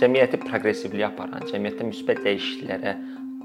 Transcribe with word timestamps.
cəmiyyəti 0.00 0.40
proqressivliyə 0.44 1.08
aparan, 1.08 1.46
cəmiyyətdə 1.50 1.86
müsbət 1.88 2.22
dəyişikliklərə 2.26 2.94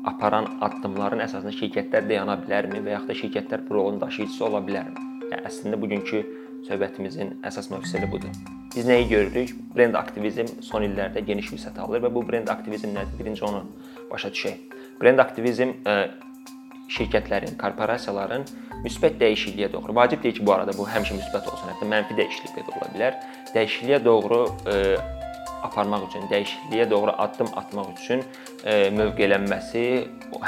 aparan 0.09 0.47
addımların 0.65 1.23
əsasında 1.27 1.53
şirkətlər 1.55 2.07
dayana 2.09 2.35
bilərmi 2.41 2.81
və 2.83 2.95
yaxud 2.95 3.11
da 3.11 3.17
şirkətlər 3.19 3.67
bu 3.67 3.77
rolun 3.77 4.01
daşıyıcısı 4.01 4.45
ola 4.47 4.61
bilərmi? 4.65 5.05
Yəni 5.31 5.45
əslində 5.47 5.79
bugünkü 5.79 6.23
söhbətimizin 6.67 7.37
əsas 7.47 7.71
mövzusu 7.71 8.09
budur. 8.11 8.33
Biz 8.75 8.87
nəyi 8.87 9.07
görürük? 9.09 9.53
Brend 9.75 9.95
aktivizm 9.99 10.49
son 10.63 10.83
illərdə 10.87 11.23
geniş 11.27 11.53
vüsət 11.53 11.79
alır 11.81 12.03
və 12.05 12.11
bu 12.13 12.25
brend 12.27 12.51
aktivizm 12.51 12.93
nədir? 12.95 13.15
Birinci 13.19 13.45
onu 13.47 13.63
başa 14.11 14.31
düşək. 14.31 14.75
Brend 15.01 15.19
aktivizm 15.23 15.73
ə, 15.87 15.95
şirkətlərin, 16.91 17.55
korporasiyaların 17.59 18.45
müsbət 18.83 19.17
dəyişikliyə 19.21 19.71
doğru. 19.73 19.95
Vacib 19.95 20.23
deyil 20.23 20.39
ki, 20.39 20.45
bu 20.45 20.55
arada 20.55 20.75
bu 20.77 20.87
həmişə 20.87 21.17
müsbət 21.19 21.49
olsun, 21.51 21.71
hətta 21.73 21.87
mənfi 21.87 22.17
dəyişiklik 22.19 22.59
də 22.59 22.77
ola 22.77 22.93
bilər. 22.95 23.19
Dəyişikliyə 23.55 23.99
doğru 24.05 24.45
ə, 24.67 24.77
aparmaq 25.67 26.07
üçün, 26.09 26.27
dəyişikliyə 26.31 26.89
doğru 26.89 27.13
addım 27.23 27.51
atmaq 27.61 27.93
üçün 27.95 28.23
ə, 28.23 28.89
mövqelənməsi, 28.97 29.85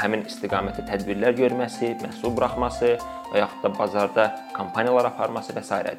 həmin 0.00 0.24
istiqamətdə 0.30 0.86
tədbirlər 0.90 1.36
görməsi, 1.38 1.94
məhsul 2.02 2.34
buraxması 2.36 2.94
və 3.32 3.42
yaxud 3.42 3.66
da 3.66 3.72
bazarda 3.78 4.28
kampaniyalar 4.56 5.12
aparması 5.12 5.56
və 5.56 5.64
s. 5.64 5.96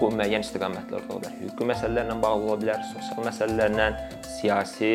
Bu 0.00 0.08
müəyyən 0.10 0.42
istiqamətlər 0.42 1.04
ola 1.06 1.20
bilər. 1.22 1.34
Hüquqi 1.44 1.66
məsələlərlə 1.68 2.16
bağlı 2.22 2.48
ola 2.48 2.56
bilər, 2.58 2.80
sosial 2.88 3.28
məsələlərlə, 3.28 3.88
siyasi 4.26 4.90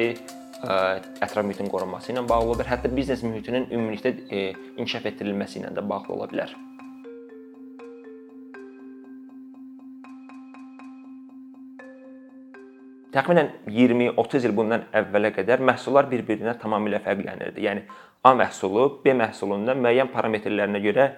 ətraf 0.64 1.44
mühitin 1.46 1.72
qorunması 1.72 2.12
ilə 2.14 2.26
bağlı 2.28 2.52
ola 2.52 2.60
bilər, 2.60 2.72
hətta 2.74 2.92
biznes 2.96 3.24
mühitinin 3.24 3.70
ümumilikdə 3.72 4.16
e, 4.28 4.46
inkişaf 4.78 5.10
etdirilməsi 5.12 5.62
ilə 5.62 5.74
də 5.76 5.88
bağlı 5.88 6.16
ola 6.18 6.30
bilər. 6.32 6.56
Təxminən 13.14 13.50
20-30 13.70 14.48
il 14.48 14.54
bundan 14.58 14.88
əvvələ 14.96 15.30
qədər 15.36 15.62
məhsullar 15.62 16.08
bir-birindən 16.10 16.58
tamamilə 16.62 17.02
fərqlənirdi. 17.04 17.62
Yəni 17.62 17.84
A 18.26 18.32
məhsulu 18.40 18.88
B 19.04 19.14
məhsulundan 19.20 19.78
müəyyən 19.84 20.10
parametrlərinə 20.14 20.80
görə 20.82 21.10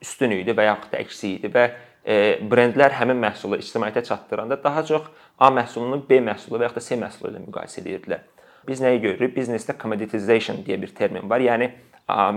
üstün 0.00 0.32
idi 0.38 0.54
və 0.56 0.68
yaxud 0.70 0.94
da 0.94 1.02
əksi 1.02 1.32
idi 1.34 1.50
və 1.52 1.64
e, 1.66 2.16
brendlər 2.48 2.94
həmin 2.96 3.18
məhsulu 3.20 3.58
ictimaiyyətə 3.60 4.04
çatdıranda 4.08 4.56
daha 4.62 4.84
çox 4.88 5.10
A 5.38 5.50
məhsulunu 5.52 6.00
B 6.08 6.20
məhsulu 6.24 6.60
və 6.62 6.70
yaxud 6.70 6.80
da 6.80 6.86
C 6.86 6.98
məhsulu 7.02 7.32
ilə 7.32 7.42
müqayisə 7.44 7.82
edirdilər. 7.82 8.24
Biz 8.66 8.82
nəyi 8.86 9.02
görürük? 9.02 9.34
Biznesdə 9.36 9.76
commoditization 9.78 10.64
deyə 10.66 10.80
bir 10.80 10.94
termin 10.96 11.28
var. 11.30 11.44
Yəni 11.44 11.68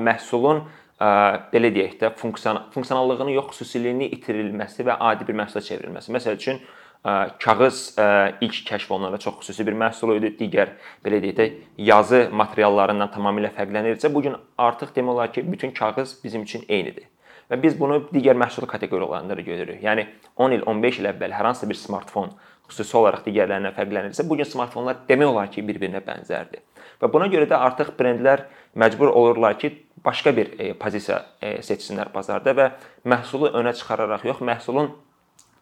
məhsulun 0.04 0.66
belə 1.00 1.72
deyək 1.74 1.96
də 2.02 2.12
funksion 2.20 2.60
funksionallığını 2.74 3.32
yox, 3.38 3.54
xüsusiliyini 3.54 4.12
itirilməsi 4.18 4.84
və 4.84 4.98
adi 5.00 5.28
bir 5.30 5.38
məhsula 5.40 5.64
çevrilməsi. 5.64 6.12
Məsəl 6.12 6.36
üçün 6.36 6.60
kağız 7.04 7.96
ilk 8.42 8.58
kəşf 8.68 8.92
olunanda 8.92 9.18
çox 9.18 9.40
xüsusi 9.40 9.68
bir 9.68 9.78
məhsul 9.80 10.18
idi. 10.18 10.34
Digər 10.40 10.74
belə 11.06 11.22
deyək 11.24 11.38
də 11.38 11.48
yazı 11.78 12.26
materiallarından 12.32 13.12
tamamilə 13.14 13.54
fərqlənirsə, 13.56 14.14
bu 14.14 14.22
gün 14.26 14.36
artıq 14.58 14.92
demək 14.96 15.14
olar 15.16 15.34
ki, 15.34 15.46
bütün 15.52 15.72
kağız 15.72 16.20
bizim 16.24 16.44
üçün 16.44 16.66
eynidir. 16.70 17.08
Və 17.50 17.58
biz 17.64 17.80
bunu 17.80 18.04
digər 18.14 18.38
məhsul 18.38 18.68
kateqoriyalarında 18.70 19.38
da 19.38 19.42
görürük. 19.42 19.82
Yəni 19.84 20.06
10 20.36 20.52
il, 20.52 20.64
15 20.68 21.00
il 21.00 21.10
əvvəl 21.10 21.34
hər 21.34 21.50
hansı 21.50 21.70
bir 21.70 21.80
smartfon 21.80 22.36
xüsusi 22.70 22.98
olaraq 23.00 23.24
digərlərindən 23.26 23.74
fərqlənirsə, 23.74 24.26
bu 24.30 24.38
gün 24.38 24.46
smartfonlar 24.46 25.00
demək 25.10 25.32
olar 25.32 25.50
ki, 25.50 25.64
bir-birinə 25.66 26.04
bənzərdir. 26.06 26.62
Və 27.02 27.10
buna 27.10 27.30
görə 27.32 27.48
də 27.50 27.58
artıq 27.58 27.96
brendlər 27.98 28.46
məcbur 28.78 29.10
olurlar 29.10 29.58
ki, 29.58 29.72
başqa 30.06 30.36
bir 30.36 30.52
e, 30.60 30.74
pozisiya 30.78 31.24
e, 31.42 31.56
seçsinlər 31.66 32.12
bazarda 32.14 32.54
və 32.56 32.68
məhsulu 33.10 33.50
önə 33.58 33.74
çıxararaq 33.80 34.28
yox, 34.30 34.44
məhsulun 34.46 34.92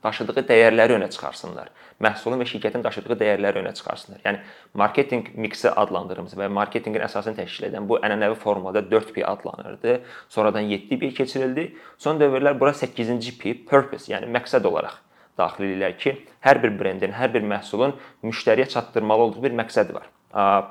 daşıdığı 0.04 0.44
dəyərləri 0.50 0.98
önə 0.98 1.10
çıxarsınlar. 1.14 1.72
Məhsulun 2.04 2.42
və 2.42 2.48
şirkətin 2.50 2.84
daşıdığı 2.86 3.18
dəyərləri 3.22 3.64
önə 3.64 3.74
çıxarsınlar. 3.78 4.22
Yəni 4.26 4.44
marketinq 4.78 5.34
miksi 5.36 5.72
adlandırdığımız 5.72 6.38
və 6.38 6.52
marketinqin 6.60 7.06
əsasını 7.08 7.40
təşkil 7.42 7.72
edən 7.72 7.90
bu 7.90 7.98
ənənəvi 8.04 8.38
formada 8.42 8.86
4P 8.92 9.26
adlanırdı. 9.26 10.00
Sonradan 10.30 10.70
7P 10.70 11.14
keçirildi. 11.18 11.72
Son 11.98 12.22
dövrlər 12.22 12.60
bura 12.60 12.76
8-ci 12.78 13.38
P, 13.42 13.58
purpose, 13.66 14.12
yəni 14.14 14.30
məqsəd 14.38 14.66
olaraq 14.70 15.02
daxil 15.38 15.68
edirlər 15.68 15.98
ki, 16.02 16.14
hər 16.46 16.62
bir 16.64 16.74
brendin, 16.80 17.14
hər 17.14 17.32
bir 17.34 17.46
məhsulun 17.46 17.96
müştəriyə 18.26 18.68
çatdırmalı 18.74 19.28
olduğu 19.30 19.44
bir 19.44 19.58
məqsədi 19.60 19.94
var. 19.94 20.08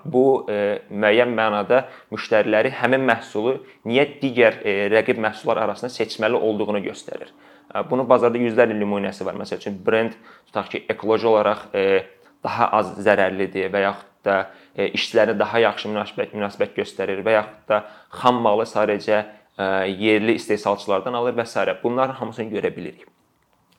Bu 0.05 0.45
e, 0.53 0.83
müəyyən 0.91 1.33
mənada 1.35 1.87
müştəriləri 2.13 2.71
həmin 2.83 3.07
məhsulu 3.09 3.57
niyə 3.89 4.05
digər 4.21 4.61
e, 4.63 4.75
rəqib 4.93 5.19
məhsullar 5.23 5.63
arasında 5.65 5.91
seçməli 5.95 6.39
olduğunu 6.39 6.83
göstərir. 6.85 7.33
Bunun 7.91 8.09
bazarda 8.09 8.41
yüzlərlə 8.41 8.77
nümunəsi 8.79 9.25
var. 9.27 9.39
Məsəl 9.39 9.61
üçün 9.61 9.81
brend 9.87 10.15
tutaq 10.49 10.71
ki, 10.73 10.85
ekoloji 10.93 11.27
olaraq 11.31 11.67
e, 11.75 11.87
daha 12.45 12.71
az 12.79 12.95
zərərlidir 13.03 13.73
və 13.73 13.83
yaxud 13.87 14.13
da 14.27 14.37
işçilərinə 14.77 15.37
daha 15.39 15.61
yaxşı 15.63 15.91
münasibət 15.91 16.33
münasibət 16.37 16.75
göstərir 16.77 17.23
və 17.27 17.37
yaxud 17.39 17.69
da 17.71 17.83
xam 18.21 18.41
malı 18.45 18.67
sadəcə 18.69 19.25
yerli 19.89 20.35
istehsalçılardan 20.37 21.15
alır 21.15 21.37
və 21.39 21.47
s. 21.47 21.63
Bunların 21.83 22.19
hamısını 22.19 22.51
görə 22.53 22.73
bilirik. 22.77 23.07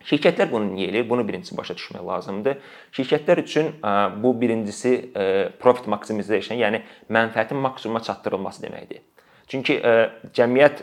Şirkətlər 0.08 0.48
bunu 0.52 0.72
niyə 0.72 0.88
eləyir? 0.92 1.10
Bunu 1.10 1.26
birincisi 1.28 1.58
başa 1.58 1.76
düşmək 1.76 2.06
lazımdır. 2.08 2.58
Şirkətlər 2.96 3.42
üçün 3.44 3.74
bu 4.24 4.32
birincisi 4.42 4.94
profit 5.60 5.90
maximization, 5.92 6.58
yəni 6.58 6.82
mənfəətin 7.12 7.60
maksimuma 7.60 8.00
çatdırılması 8.08 8.64
deməkdir. 8.64 9.04
Çünki 9.48 9.78
cəmiyyət 10.36 10.82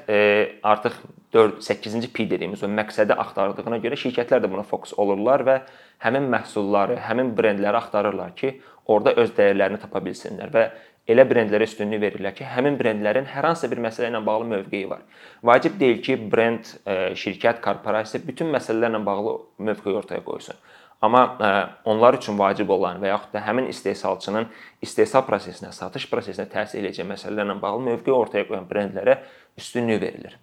artıq 0.64 0.94
4 1.34 1.58
8-ci 1.60 2.08
P 2.12 2.24
dediyimiz 2.30 2.62
o 2.62 2.68
məqsədi 2.70 3.16
axtardığına 3.18 3.80
görə 3.82 3.98
şirkətlər 3.98 4.40
də 4.44 4.50
buna 4.50 4.62
fokus 4.64 4.94
olurlar 5.02 5.42
və 5.44 5.58
həmin 6.04 6.28
məhsulları, 6.32 7.00
həmin 7.08 7.32
brendləri 7.36 7.80
axtarırlar 7.80 8.34
ki, 8.38 8.54
orada 8.86 9.16
öz 9.20 9.32
dəyərlərini 9.34 9.80
tapa 9.82 10.02
bilsinlər 10.04 10.52
və 10.54 10.64
elə 11.10 11.24
brendlərə 11.28 11.66
üstünlük 11.68 12.00
verirlər 12.00 12.36
ki, 12.36 12.46
həmin 12.48 12.78
brendlərin 12.80 13.26
hər 13.28 13.50
hansı 13.50 13.68
bir 13.72 13.82
məsələ 13.84 14.12
ilə 14.12 14.22
bağlı 14.24 14.46
mövqeyi 14.52 14.88
var. 14.88 15.02
Vacib 15.44 15.76
deyil 15.80 16.00
ki, 16.06 16.16
brend, 16.32 16.70
e, 16.86 17.12
şirkət, 17.18 17.60
korporasiya 17.64 18.22
bütün 18.24 18.54
məsələlərlə 18.54 19.02
bağlı 19.04 19.34
mövqeyi 19.68 19.98
ortaya 20.00 20.24
qoysun. 20.24 20.56
Amma 21.04 21.22
ə, 21.24 21.48
e, 21.48 21.66
onlar 21.90 22.16
üçün 22.16 22.38
vacib 22.38 22.70
olan 22.72 23.02
və 23.02 23.10
yaxud 23.10 23.34
da 23.34 23.42
həmin 23.44 23.68
istehsalçının 23.72 24.46
istehsal 24.84 25.24
prosesinə, 25.26 25.72
satış 25.74 26.06
prosesinə 26.10 26.46
təsir 26.52 26.80
edəcək 26.80 27.08
məsələlərlə 27.10 27.58
bağlı 27.60 27.84
mövqe 27.90 28.14
ortaya 28.14 28.46
qoyan 28.48 28.68
brendlərə 28.70 29.18
üstünlük 29.60 30.00
verilir. 30.02 30.38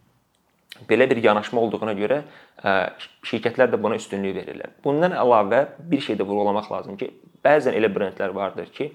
Belə 0.89 1.07
bir 1.09 1.19
yanaşma 1.23 1.61
olduğuna 1.61 1.95
görə 1.97 2.21
ə, 2.21 2.25
e, 2.67 2.75
şirkətlər 3.31 3.73
də 3.73 3.79
buna 3.81 3.97
üstünlük 3.97 4.37
verirlər. 4.37 4.75
Bundan 4.83 5.15
əlavə 5.17 5.65
bir 5.91 6.03
şey 6.03 6.19
də 6.19 6.27
vurğulamaq 6.27 6.71
lazım 6.73 6.99
ki, 7.01 7.09
bəzən 7.45 7.77
elə 7.77 7.89
brendlər 7.93 8.35
vardır 8.35 8.69
ki, 8.75 8.91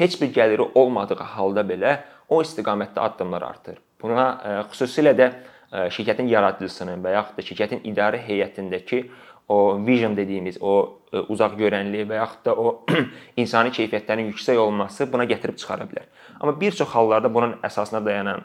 heç 0.00 0.20
bir 0.20 0.32
gəliri 0.34 0.70
olmadığı 0.74 1.22
halda 1.36 1.62
belə 1.66 1.98
o 2.28 2.40
istiqamətdə 2.42 3.00
addımlar 3.00 3.42
artır. 3.42 3.78
Buna 4.02 4.26
e, 4.34 4.56
xüsusilə 4.72 5.14
də 5.18 5.30
e, 5.30 5.86
şirkətin 5.94 6.28
yaradıcısının 6.32 7.04
və 7.04 7.14
yaxud 7.18 7.38
da 7.38 7.46
şirkətin 7.50 7.84
idarə 7.90 8.20
heyətindəki 8.26 9.04
o 9.48 9.86
vision 9.86 10.16
dediyimiz 10.16 10.58
o 10.60 10.74
e, 11.12 11.18
uzaq 11.18 11.56
görənliyi 11.58 12.08
və 12.08 12.20
yaxud 12.20 12.44
da 12.44 12.54
o 12.56 12.84
insani 13.42 13.72
keyfiyyətlərin 13.76 14.30
yüksək 14.32 14.58
olması 14.58 15.08
buna 15.12 15.26
gətirib 15.30 15.58
çıxara 15.60 15.88
bilər. 15.90 16.08
Amma 16.40 16.56
bir 16.60 16.72
çox 16.72 16.88
hallarda 16.96 17.34
bunun 17.34 17.58
əsasına 17.64 18.04
dayanan 18.04 18.44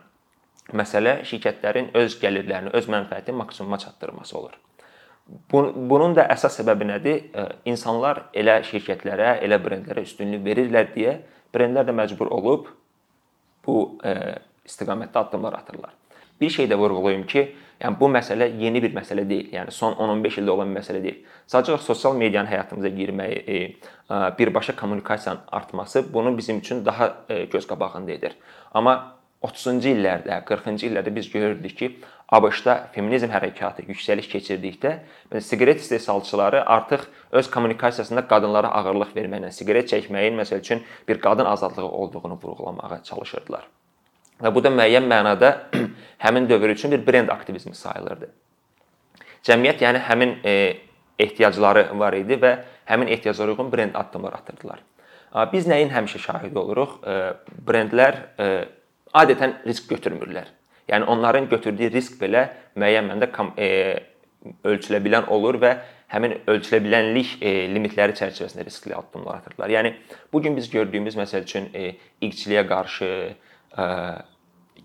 məsələ 0.74 1.22
şirkətlərin 1.26 1.94
öz 1.98 2.18
gəlirlərini, 2.22 2.74
öz 2.78 2.90
mənfəətini 2.94 3.36
maksimuma 3.36 3.78
çatdırması 3.78 4.38
olur. 4.38 4.60
Bunun 5.50 6.16
da 6.18 6.26
əsas 6.34 6.56
səbəbi 6.60 6.88
nədir? 6.90 7.18
İnsanlar 7.70 8.24
elə 8.34 8.60
şirkətlərə, 8.66 9.36
elə 9.46 9.60
brendlərə 9.62 10.02
üstünlük 10.06 10.42
verirlər 10.46 10.90
deyə 10.96 11.20
brendlər 11.54 11.88
də 11.88 11.96
məcbur 11.96 12.30
olub 12.34 12.70
bu 13.66 13.76
e, 14.06 14.14
istiqamətdə 14.66 15.24
addımlar 15.24 15.60
atırlar. 15.60 15.94
Bir 16.42 16.50
şey 16.50 16.70
də 16.72 16.78
vurğulayım 16.78 17.26
ki, 17.28 17.44
yəni 17.79 18.00
bu 18.00 18.09
məsələ 18.12 18.50
yeni 18.59 18.81
bir 18.84 18.95
məsələ 18.95 19.25
deyil. 19.29 19.51
Yəni 19.53 19.72
son 19.75 19.95
10-15 19.95 20.41
ildə 20.41 20.56
olan 20.56 20.73
bir 20.73 20.81
məsələ 20.81 21.03
deyil. 21.03 21.22
Sadəcə 21.50 21.80
sosial 21.83 22.18
medianın 22.19 22.51
həyatımıza 22.51 22.92
girməyi, 22.95 23.39
e, 23.39 23.56
e, 23.56 24.19
birbaşa 24.39 24.75
kommunikasiyanın 24.75 25.42
artması 25.48 26.13
bunu 26.13 26.38
bizim 26.38 26.57
üçün 26.57 26.86
daha 26.86 27.15
e, 27.30 27.45
göz 27.45 27.68
qabağında 27.68 28.12
edir. 28.12 28.36
Amma 28.74 29.15
30-cu 29.42 29.94
illərdə, 29.95 30.42
40-cı 30.44 30.89
illərdə 30.89 31.15
biz 31.15 31.30
görürdük 31.31 31.77
ki, 31.77 31.92
ABŞ-da 32.30 32.75
feminizm 32.94 33.31
hərəkatı 33.33 33.88
yüksəliş 33.88 34.27
keçirdikdə 34.30 34.92
siqaret 35.42 35.80
istehsalçıları 35.81 36.65
artıq 36.69 37.07
öz 37.31 37.50
kommunikasiyasında 37.50 38.27
qadınlara 38.27 38.69
ağırlıq 38.81 39.15
verməklə 39.15 39.50
siqaret 39.56 39.89
çəkməyin 39.89 40.38
məsəl 40.38 40.62
üçün 40.62 40.83
bir 41.07 41.21
qadın 41.21 41.45
azadlığı 41.45 41.88
olduğunu 41.88 42.39
vurğulamağa 42.44 43.04
çalışırdılar. 43.04 43.63
Və 44.39 44.51
bu 44.56 44.63
da 44.63 44.71
müəyyən 44.71 45.07
mənada 45.09 45.51
həmin 46.25 46.47
dövr 46.50 46.75
üçün 46.75 46.91
bir 46.91 47.06
brend 47.07 47.31
aktivizmi 47.33 47.75
sayılırdı. 47.75 48.30
Cəmiyyət 49.44 49.83
yəni 49.83 50.03
həmin 50.07 50.36
e, 50.45 50.53
ehtiyacları 51.19 51.88
var 52.00 52.15
idi 52.15 52.39
və 52.39 52.53
həmin 52.89 53.12
ehtiyaclara 53.15 53.56
uyğun 53.56 53.71
brend 53.71 53.95
addımlar 53.95 54.39
atırdılar. 54.39 54.80
Biz 55.53 55.68
nəyin 55.69 55.91
həmişə 55.94 56.19
şahidi 56.24 56.57
oluruq? 56.59 56.95
E, 57.06 57.18
brendlər 57.68 58.15
e, 58.39 58.47
adətən 59.13 59.59
risk 59.68 59.91
götürmürlər. 59.91 60.47
Yəni 60.89 61.06
onların 61.06 61.50
götürdüyü 61.51 61.92
risk 61.94 62.18
belə 62.21 62.47
müəyyən 62.80 63.12
məndə 63.12 63.30
ölçülə 64.65 65.01
bilən 65.03 65.27
olur 65.30 65.59
və 65.62 65.75
həmin 66.09 66.39
ölçülə 66.47 66.80
bilənlik 66.81 67.35
limitləri 67.44 68.15
çərçivəsində 68.18 68.65
riskli 68.65 68.95
addımlar 68.95 69.44
atırdılar. 69.44 69.69
Yəni 69.69 69.94
bu 70.33 70.42
gün 70.42 70.56
biz 70.57 70.69
gördüyümüz 70.71 71.18
məsəl 71.19 71.44
üçün 71.45 71.68
irqçiliyə 71.75 72.63
qarşı, 72.68 73.09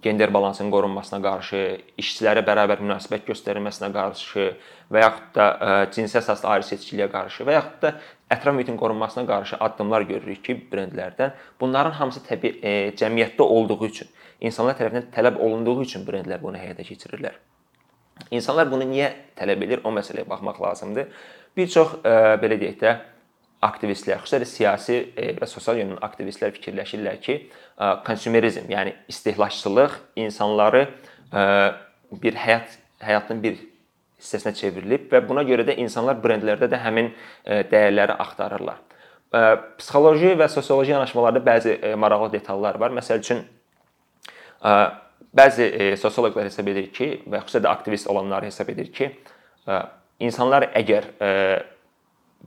gender 0.04 0.34
balansının 0.34 0.70
qorunmasına 0.70 1.20
qarşı, 1.24 1.60
işçilərə 2.00 2.42
bərabər 2.44 2.82
münasibət 2.84 3.24
göstərilməsinə 3.30 3.88
qarşı 3.94 4.50
və 4.92 5.00
yaxud 5.00 5.30
da 5.38 5.46
cinsi 5.94 6.18
əsaslı 6.20 6.50
ayrı-seçkiliyə 6.56 7.08
qarşı 7.12 7.46
və 7.48 7.56
yaxud 7.56 7.78
da 7.86 7.94
ətraf 8.34 8.54
mühitin 8.54 8.76
qorunmasına 8.76 9.26
qarşı 9.26 9.56
addımlar 9.60 10.04
görürük 10.10 10.44
ki, 10.44 10.58
brendlərdən. 10.72 11.32
Bunların 11.60 11.96
hamısı 12.00 12.20
təbii 12.28 12.60
e, 12.62 12.74
cəmiyyətdə 13.00 13.48
olduğu 13.56 13.78
üçün, 13.88 14.10
insanlar 14.40 14.76
tərəfindən 14.78 15.10
tələb 15.14 15.40
olunduğu 15.40 15.80
üçün 15.82 16.06
brendlər 16.06 16.42
bunu 16.42 16.60
həyata 16.60 16.86
keçirirlər. 16.86 17.40
İnsanlar 18.30 18.70
bunu 18.70 18.86
niyə 18.88 19.10
tələb 19.38 19.64
edir? 19.66 19.82
O 19.84 19.92
məsələyə 19.94 20.28
baxmaq 20.28 20.60
lazımdır. 20.62 21.10
Bir 21.56 21.68
çox 21.70 21.98
ə, 22.02 22.36
belə 22.42 22.58
deyək 22.60 22.78
də 22.82 22.94
aktivistlər, 23.64 24.20
xüsusilə 24.22 24.48
siyasi 24.48 24.96
e, 25.16 25.30
və 25.38 25.48
sosial 25.48 25.80
yönlü 25.80 26.00
aktivistlər 26.04 26.52
fikirləşirlər 26.58 27.20
ki, 27.24 27.38
konsumerizm, 28.06 28.68
yəni 28.70 28.94
istehlakçılıq 29.08 29.96
insanları 30.16 30.86
bir 32.22 32.36
həyat 32.38 32.76
həyatın 33.02 33.42
bir 33.42 33.58
hissəsinə 34.20 34.54
çevrilib 34.56 35.10
və 35.12 35.20
buna 35.28 35.42
görə 35.44 35.66
də 35.66 35.74
insanlar 35.82 36.20
brendlərdə 36.22 36.68
də 36.70 36.78
həmin 36.80 37.10
dəyərləri 37.44 38.14
axtarırlar. 38.22 38.78
Psixoloji 39.80 40.36
və 40.38 40.46
sosioloji 40.48 40.94
yanaşmalarda 40.94 41.42
bəzi 41.42 41.74
maraqlı 41.98 42.30
detallar 42.36 42.78
var. 42.78 42.94
Məsəl 42.94 43.18
üçün 43.18 43.42
bəzi 45.34 45.96
sosioloqlar 45.98 46.46
hesab 46.46 46.70
edir 46.70 46.92
ki, 46.94 47.08
və 47.26 47.42
xüsusilə 47.42 47.66
də 47.66 47.72
aktivist 47.72 48.06
olanlar 48.08 48.46
hesab 48.46 48.70
edir 48.70 48.92
ki, 48.94 49.10
insanlar 50.22 50.68
əgər 50.78 51.10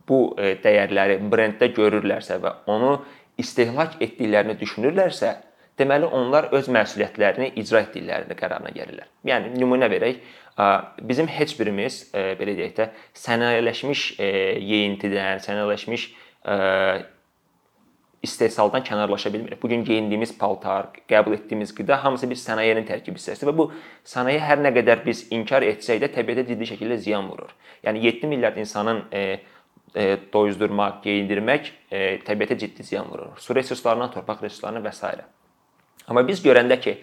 bu 0.08 0.22
dəyərləri 0.64 1.20
brenddə 1.28 1.68
görürlərsə 1.76 2.40
və 2.40 2.54
onu 2.72 2.94
istehlak 3.38 4.00
etdiklərini 4.02 4.58
düşünürlərsə, 4.60 5.36
deməli 5.78 6.10
onlar 6.10 6.50
öz 6.58 6.70
məsuliyyətlərini 6.74 7.52
icra 7.62 7.84
etdiklərini 7.86 8.38
qərarına 8.38 8.74
gəlirlər. 8.74 9.10
Yəni 9.30 9.54
nümunə 9.60 9.90
verək, 9.94 10.24
bizim 11.06 11.30
heç 11.30 11.54
birimiz 11.60 12.00
belə 12.14 12.56
deyək 12.58 12.74
də 12.80 12.90
sənayeləşmiş 13.26 14.08
yeyintidən, 14.18 15.44
sənayeləşmiş 15.46 16.08
istehsaldan 18.24 18.82
kənarlaşa 18.84 19.34
bilmirik. 19.34 19.64
Bu 19.64 19.70
gün 19.70 19.84
geyindiyimiz 19.86 20.38
paltar, 20.38 20.90
qəbul 21.10 21.38
etdiyimiz 21.38 21.76
qida 21.76 22.00
hamısı 22.04 22.30
bir 22.30 22.40
sənayenin 22.42 22.88
tərkib 22.88 23.20
hissəsidir 23.20 23.52
və 23.52 23.56
bu 23.58 23.68
sənaye 24.08 24.42
hər 24.42 24.64
nə 24.66 24.74
qədər 24.76 25.04
biz 25.06 25.28
inkar 25.32 25.66
etsək 25.68 26.02
də 26.02 26.10
təbiətə 26.16 26.48
ciddi 26.50 26.72
şəkildə 26.72 26.98
ziyan 27.06 27.30
vurur. 27.30 27.54
Yəni 27.86 28.02
7 28.08 28.32
milyard 28.32 28.58
insanın 28.58 29.04
e, 29.14 29.40
e, 29.98 30.18
doyuzdurmaq, 30.34 31.02
geyindirmək 31.04 31.72
e, 31.90 32.02
təbiətə 32.28 32.58
ciddi 32.60 32.86
ziyan 32.86 33.10
vurur. 33.10 33.34
Su 33.42 33.56
resurslarına, 33.58 34.12
torpaq 34.14 34.44
resurslarına 34.46 34.84
və 34.86 34.94
s. 34.94 35.14
Amma 36.08 36.24
biz 36.28 36.44
görəndə 36.46 36.78
ki, 36.80 36.94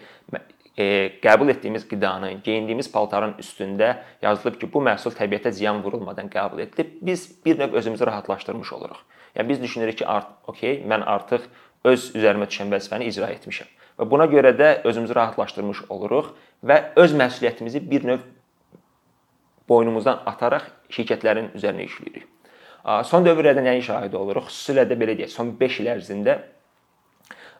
e, 0.78 0.86
qəbul 1.24 1.50
etdiyimiz 1.52 1.86
qidanın, 1.90 2.40
geyindiyimiz 2.46 2.90
paltarın 2.92 3.34
üstündə 3.42 3.96
yazılıb 4.22 4.60
ki, 4.60 4.70
bu 4.72 4.82
məhsul 4.86 5.14
təbiətə 5.18 5.52
ziyan 5.52 5.82
vurulmadan 5.84 6.30
qəbul 6.32 6.62
edilib, 6.64 6.96
biz 7.02 7.28
bir 7.44 7.58
növ 7.58 7.74
özümüzü 7.80 8.06
rahatlaşdırmış 8.06 8.72
oluruq. 8.72 9.02
Yəni 9.36 9.48
biz 9.48 9.62
düşünürük 9.62 9.98
ki, 9.98 10.06
art, 10.06 10.30
okey, 10.46 10.82
mən 10.86 11.04
artıq 11.04 11.48
öz 11.84 12.10
üzərimə 12.14 12.46
düşən 12.48 12.70
vəzifəni 12.72 13.10
icra 13.10 13.32
etmişəm. 13.34 13.70
Və 13.98 14.06
buna 14.10 14.26
görə 14.30 14.54
də 14.58 14.70
özümüzü 14.88 15.14
rahatlaşdırmış 15.14 15.84
oluruq 15.88 16.32
və 16.66 16.80
öz 16.98 17.18
məsuliyyətimizi 17.20 17.82
bir 17.90 18.06
növ 18.08 18.22
boynumuzdan 19.68 20.22
ataraq 20.26 20.70
şirkətlərin 20.92 21.52
üzərinə 21.58 21.86
yükləyirik. 21.86 22.33
Son 22.84 23.24
dövrlərdə 23.24 23.62
nəyə 23.64 23.80
şahid 23.86 24.12
oluruq? 24.18 24.50
Xüsusilə 24.50 24.84
də 24.88 24.98
belə 25.00 25.14
deyək, 25.16 25.32
son 25.32 25.54
5 25.60 25.80
il 25.80 25.88
ərzində 25.94 26.34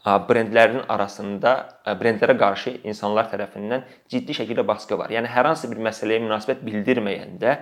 brendlərin 0.04 0.82
arasında 0.92 1.52
brendlərə 1.96 2.34
qarşı 2.36 2.74
insanlar 2.84 3.30
tərəfindən 3.30 3.86
ciddi 4.12 4.36
şəkildə 4.36 4.66
baskı 4.68 4.98
var. 5.00 5.08
Yəni 5.14 5.30
hər 5.32 5.48
hansı 5.48 5.70
bir 5.70 5.80
məsələyə 5.86 6.20
münasibət 6.26 6.60
bildirməyəndə 6.66 7.54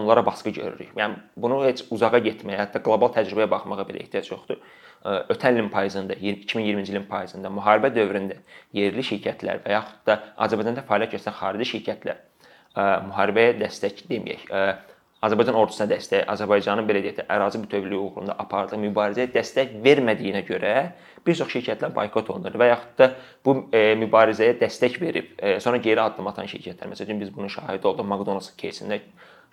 onlara 0.00 0.24
baskı 0.24 0.54
görürük. 0.56 0.94
Yəni 0.96 1.18
bunu 1.36 1.58
heç 1.66 1.82
uzağa 1.92 2.22
getməyə, 2.24 2.56
hətta 2.62 2.80
qlobal 2.80 3.12
təcrübəyə 3.12 3.50
baxmağa 3.52 3.84
belə 3.84 4.00
ehtiyac 4.06 4.30
yoxdur. 4.32 4.62
Ötən 5.04 5.58
ilin 5.58 5.68
payızında, 5.68 6.16
2020-ci 6.16 6.94
ilin 6.94 7.04
payızında 7.10 7.52
müharibə 7.52 7.92
dövründə 7.92 8.38
yerli 8.76 9.04
şirkətlər 9.04 9.60
və 9.66 9.76
yaxud 9.76 10.00
da 10.08 10.18
Azərbaycanda 10.46 10.86
fəaliyyət 10.88 11.18
göstərən 11.18 11.36
xarici 11.36 11.68
şirkətlər 11.74 12.24
müharibəyə 13.10 13.58
dəstək 13.60 14.04
deməyək, 14.08 14.48
Azərbaycan 15.25 15.55
ordusuna 15.57 15.87
dəstək, 15.89 16.25
Azərbaycanın 16.29 16.85
belə 16.85 17.01
deyək 17.01 17.15
də 17.21 17.25
ərazi 17.33 17.61
bütövlüyü 17.63 17.97
uğrunda 17.97 18.35
apardığı 18.41 18.77
mübarizəyə 18.83 19.31
dəstək 19.33 19.71
vermədiyinə 19.85 20.43
görə 20.45 20.73
bir 21.25 21.37
çox 21.39 21.49
şirkətlər 21.55 21.93
boykot 21.95 22.29
olunur 22.33 22.57
və 22.61 22.67
yaxud 22.69 22.99
da 22.99 23.07
bu 23.45 23.55
e, 23.73 23.95
mübarizəyə 24.03 24.57
dəstək 24.59 24.99
verib, 25.01 25.31
e, 25.39 25.55
sonra 25.63 25.79
geri 25.81 26.03
addım 26.03 26.29
atan 26.29 26.49
şirkətlər. 26.51 26.91
Məsələn, 26.91 27.23
biz 27.23 27.33
bunun 27.33 27.49
şahidi 27.49 27.89
olduq 27.89 28.05
McDonald's 28.05 28.51
кейsində 28.59 28.99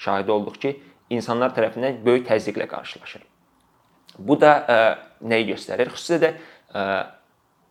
şahidi 0.02 0.34
olduq 0.34 0.60
ki, 0.66 0.74
insanlar 1.16 1.54
tərəfindən 1.56 2.02
böyük 2.04 2.28
təzyiqlə 2.28 2.68
qarşılaşır. 2.68 3.24
Bu 4.18 4.36
da 4.40 4.52
e, 4.68 4.78
nəyi 5.32 5.48
göstərir? 5.54 5.94
Xüsusilə 5.94 6.20
də 6.26 6.32
e, 6.34 6.86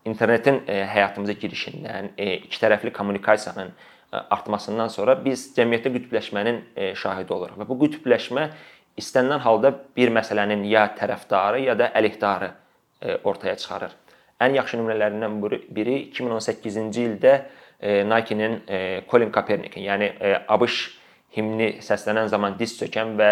internetin 0.10 0.64
e, 0.66 0.82
həyatımıza 0.96 1.38
girişindən, 1.38 2.16
e, 2.18 2.34
iki 2.48 2.58
tərəfli 2.64 2.96
kommunikasiyanın 2.96 3.76
artmasından 4.13 4.89
sonra 4.89 5.17
biz 5.25 5.49
cəmiyyətdə 5.57 5.93
qütbləşmənin 5.97 6.63
şahidi 6.97 7.33
oluruq 7.35 7.61
və 7.61 7.69
bu 7.69 7.77
qütbləşmə 7.85 8.49
istənilən 8.97 9.43
halda 9.45 9.73
bir 9.97 10.13
məsələnin 10.15 10.63
ya 10.71 10.87
tərəfdarı, 10.97 11.65
ya 11.67 11.75
da 11.79 11.91
əleyhdarı 11.99 12.51
ortaya 13.25 13.57
çıxarır. 13.61 13.93
Ən 14.41 14.57
yaxşı 14.57 14.79
nümunələrindən 14.81 15.41
biri 15.75 15.97
2018-ci 16.15 17.07
ildə 17.11 17.35
Nike-nin 18.09 18.61
Colin 19.11 19.33
Kaepernickin, 19.33 19.85
yəni 19.85 20.11
ABŞ 20.49 20.79
himni 21.37 21.75
səslənən 21.85 22.31
zaman 22.33 22.55
diz 22.57 22.73
çökən 22.79 23.17
və 23.19 23.31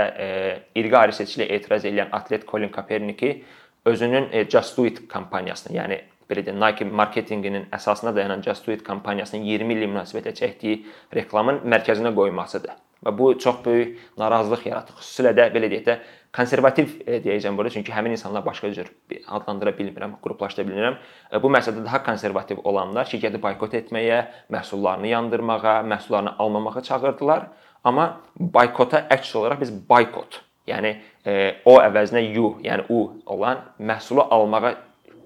irqi 0.76 0.98
ayrı 1.00 1.16
seçkilə 1.16 1.46
etiraz 1.56 1.86
edən 1.88 2.12
atlet 2.12 2.44
Colin 2.48 2.68
Kaepernicki 2.68 3.38
özünün 3.84 4.28
Just 4.52 4.76
Do 4.76 4.84
It 4.86 5.06
kampaniyasını, 5.08 5.76
yəni 5.76 6.00
belə 6.30 6.44
deyək, 6.46 6.58
Nike 6.60 6.88
marketinqinin 7.02 7.68
əsasına 7.74 8.14
dayanan 8.16 8.42
Just 8.42 8.66
Do 8.66 8.72
It 8.72 8.82
kampaniyasının 8.86 9.44
20 9.44 9.74
illik 9.74 9.92
münasibətlə 9.92 10.34
çəkdiyi 10.40 10.80
reklamın 11.14 11.62
mərkəzinə 11.64 12.14
qoymasıdır. 12.14 12.80
Və 13.04 13.12
bu 13.18 13.34
çox 13.38 13.56
böyük 13.64 13.98
narazılıq 14.18 14.62
yaratdı. 14.66 14.94
Xüsusilə 15.00 15.34
də 15.36 15.50
belə 15.52 15.68
deyək 15.72 15.84
də 15.88 15.98
konservativ 16.34 16.94
e, 17.06 17.18
deyəcəm 17.24 17.56
burada, 17.56 17.74
çünki 17.76 17.92
həmin 17.92 18.14
insanlar 18.16 18.44
başqa 18.46 18.70
cür 18.74 18.88
adlandıra 19.28 19.74
bilmirəm, 19.78 20.16
qruplaşdıra 20.24 20.66
bilmirəm. 20.68 20.96
E, 21.30 21.42
bu 21.42 21.50
məsələdə 21.52 21.84
daha 21.84 22.00
konservativ 22.06 22.62
olanlar 22.64 23.08
şirkəti 23.10 23.40
boykot 23.42 23.76
etməyə, 23.80 24.22
məhsullarını 24.54 25.12
yandırmağa, 25.12 25.76
məhsullarını 25.92 26.34
almamağa 26.38 26.82
çağırdılar. 26.88 27.46
Amma 27.84 28.08
boykota 28.40 29.04
əks 29.12 29.36
olaraq 29.36 29.60
biz 29.60 29.74
boykot, 29.88 30.40
yəni 30.70 30.96
e, 31.26 31.36
o 31.68 31.76
əvəzinə 31.84 32.24
you, 32.24 32.54
yəni 32.64 32.88
u 32.88 33.04
olan 33.36 33.60
məhsulu 33.78 34.24
almağa 34.32 34.74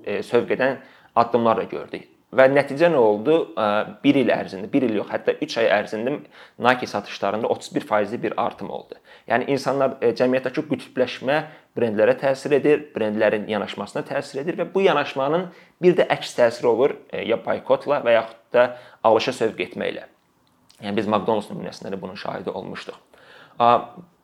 sövq 0.05 0.55
edən 0.57 0.79
addımlar 1.19 1.63
da 1.63 1.69
gördük. 1.71 2.07
Və 2.29 2.45
nəticə 2.53 2.91
nə 2.93 2.99
oldu? 3.01 3.37
1 3.57 4.17
il 4.21 4.31
ərzində, 4.35 4.69
1 4.69 4.85
il 4.85 4.99
yox, 4.99 5.09
hətta 5.09 5.33
3 5.41 5.55
ay 5.63 5.69
ərzində 5.79 6.13
Nike 6.61 6.87
satışlarında 6.91 7.49
31%lik 7.49 8.23
bir 8.27 8.35
artım 8.37 8.69
oldu. 8.71 8.99
Yəni 9.31 9.49
insanlar 9.55 9.95
e, 10.05 10.11
cəmiyyətdəki 10.17 10.67
qütbləşmə 10.69 11.39
brendlərə 11.79 12.19
təsir 12.21 12.53
edir, 12.59 12.83
brendlərin 12.93 13.47
yanaşmasına 13.49 14.03
təsir 14.11 14.43
edir 14.43 14.59
və 14.61 14.67
bu 14.75 14.83
yanaşmanın 14.85 15.47
bir 15.81 15.97
də 15.97 16.05
əks 16.19 16.35
təsiri 16.37 16.69
olur 16.69 16.99
e, 17.09 17.23
ya 17.31 17.41
boykotla 17.45 18.03
və 18.05 18.19
yaxud 18.19 18.43
da 18.53 18.67
alışa 19.09 19.33
sövq 19.39 19.65
etməklə. 19.71 20.05
Yəni 20.83 21.01
biz 21.01 21.09
McDonald's 21.09 21.49
nümunəsində 21.49 21.95
də 21.95 22.01
bunun 22.01 22.21
şahidi 22.21 22.53
olmuşduq. 22.53 22.99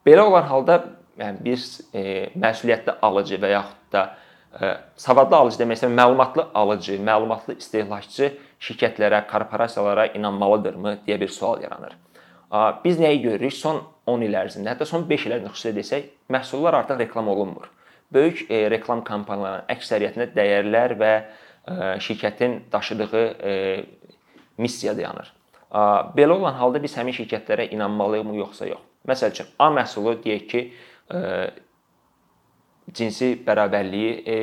Belə 0.04 0.26
olan 0.28 0.44
halda 0.46 0.76
yəni 1.18 1.40
biz 1.42 1.64
məsuliyyətli 2.36 2.98
alıcı 3.02 3.40
və 3.42 3.50
yaxud 3.56 3.88
da 3.96 4.04
savadlı 4.96 5.36
alıcı 5.36 5.58
demək 5.58 5.80
istəyirəm, 5.80 5.96
məlumatlı 5.98 6.46
alıcı, 6.54 6.98
məlumatlı 7.02 7.56
istehlakçı 7.58 8.30
şirkətlərə, 8.62 9.24
korporasiyalara 9.30 10.06
inanmalıdırmı 10.14 10.98
deyə 11.06 11.20
bir 11.20 11.28
sual 11.28 11.62
yaranır. 11.62 11.96
Biz 12.84 13.00
nəyi 13.00 13.22
görürük? 13.22 13.52
Son 13.52 13.82
10 14.06 14.26
il 14.26 14.36
ərzində, 14.38 14.74
hətta 14.74 14.86
son 14.86 15.06
5 15.08 15.26
il 15.26 15.36
ərzində 15.36 15.52
xüsusilə 15.54 15.74
desək, 15.78 16.10
məhsullar 16.30 16.76
artıq 16.78 17.00
reklam 17.02 17.28
olunmur. 17.32 17.70
Böyük 18.14 18.44
e, 18.50 18.60
reklam 18.70 19.02
kampaniyalarının 19.04 19.70
əksəriyyətində 19.74 20.28
dəyərlər 20.36 20.94
və 21.00 21.12
e, 21.18 21.24
şirkətin 22.04 22.60
daşıdığı 22.72 23.24
e, 23.24 23.54
missiya 24.58 24.94
dayanır. 24.96 25.32
Belə 26.14 26.36
olan 26.36 26.54
halda 26.54 26.78
biz 26.82 26.94
həmin 26.94 27.16
şirkətlərə 27.16 27.66
inanmalıyıq 27.74 28.36
yoxsa 28.38 28.68
yox? 28.70 28.82
Məsəl 29.08 29.32
üçün, 29.34 29.48
A 29.58 29.66
məhsulu 29.74 30.14
deyək 30.22 30.44
ki, 30.52 30.60
cinsi 32.92 33.34
bərabərliyi 33.46 34.10
e, 34.26 34.38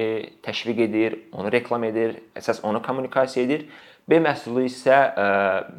təşviq 0.45 0.85
edir, 0.87 1.17
onu 1.33 1.51
reklam 1.53 1.83
edir, 1.87 2.17
əsas 2.37 2.63
onu 2.67 2.81
kommunikasiya 2.83 3.45
edir. 3.45 3.67
B 4.09 4.17
məhsulu 4.23 4.65
isə 4.65 4.97
e, 5.11 5.27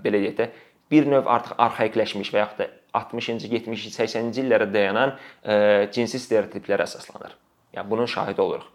belə 0.05 0.23
deyək 0.23 0.37
də 0.39 0.49
bir 0.93 1.09
növ 1.11 1.31
artıq 1.31 1.59
arxaikləşmiş 1.67 2.33
və 2.35 2.43
yaxud 2.45 2.63
da 2.63 2.69
60-cı, 2.99 3.49
70-ci, 3.49 3.91
80-ci 3.97 4.45
illərə 4.45 4.69
dayanan 4.73 5.17
e, 5.17 5.89
cinsi 5.95 6.21
stereotiplərə 6.21 6.87
əsaslanır. 6.87 7.35
Yəni 7.73 7.89
bunun 7.89 8.07
şahidi 8.07 8.43
oluruq. 8.45 8.69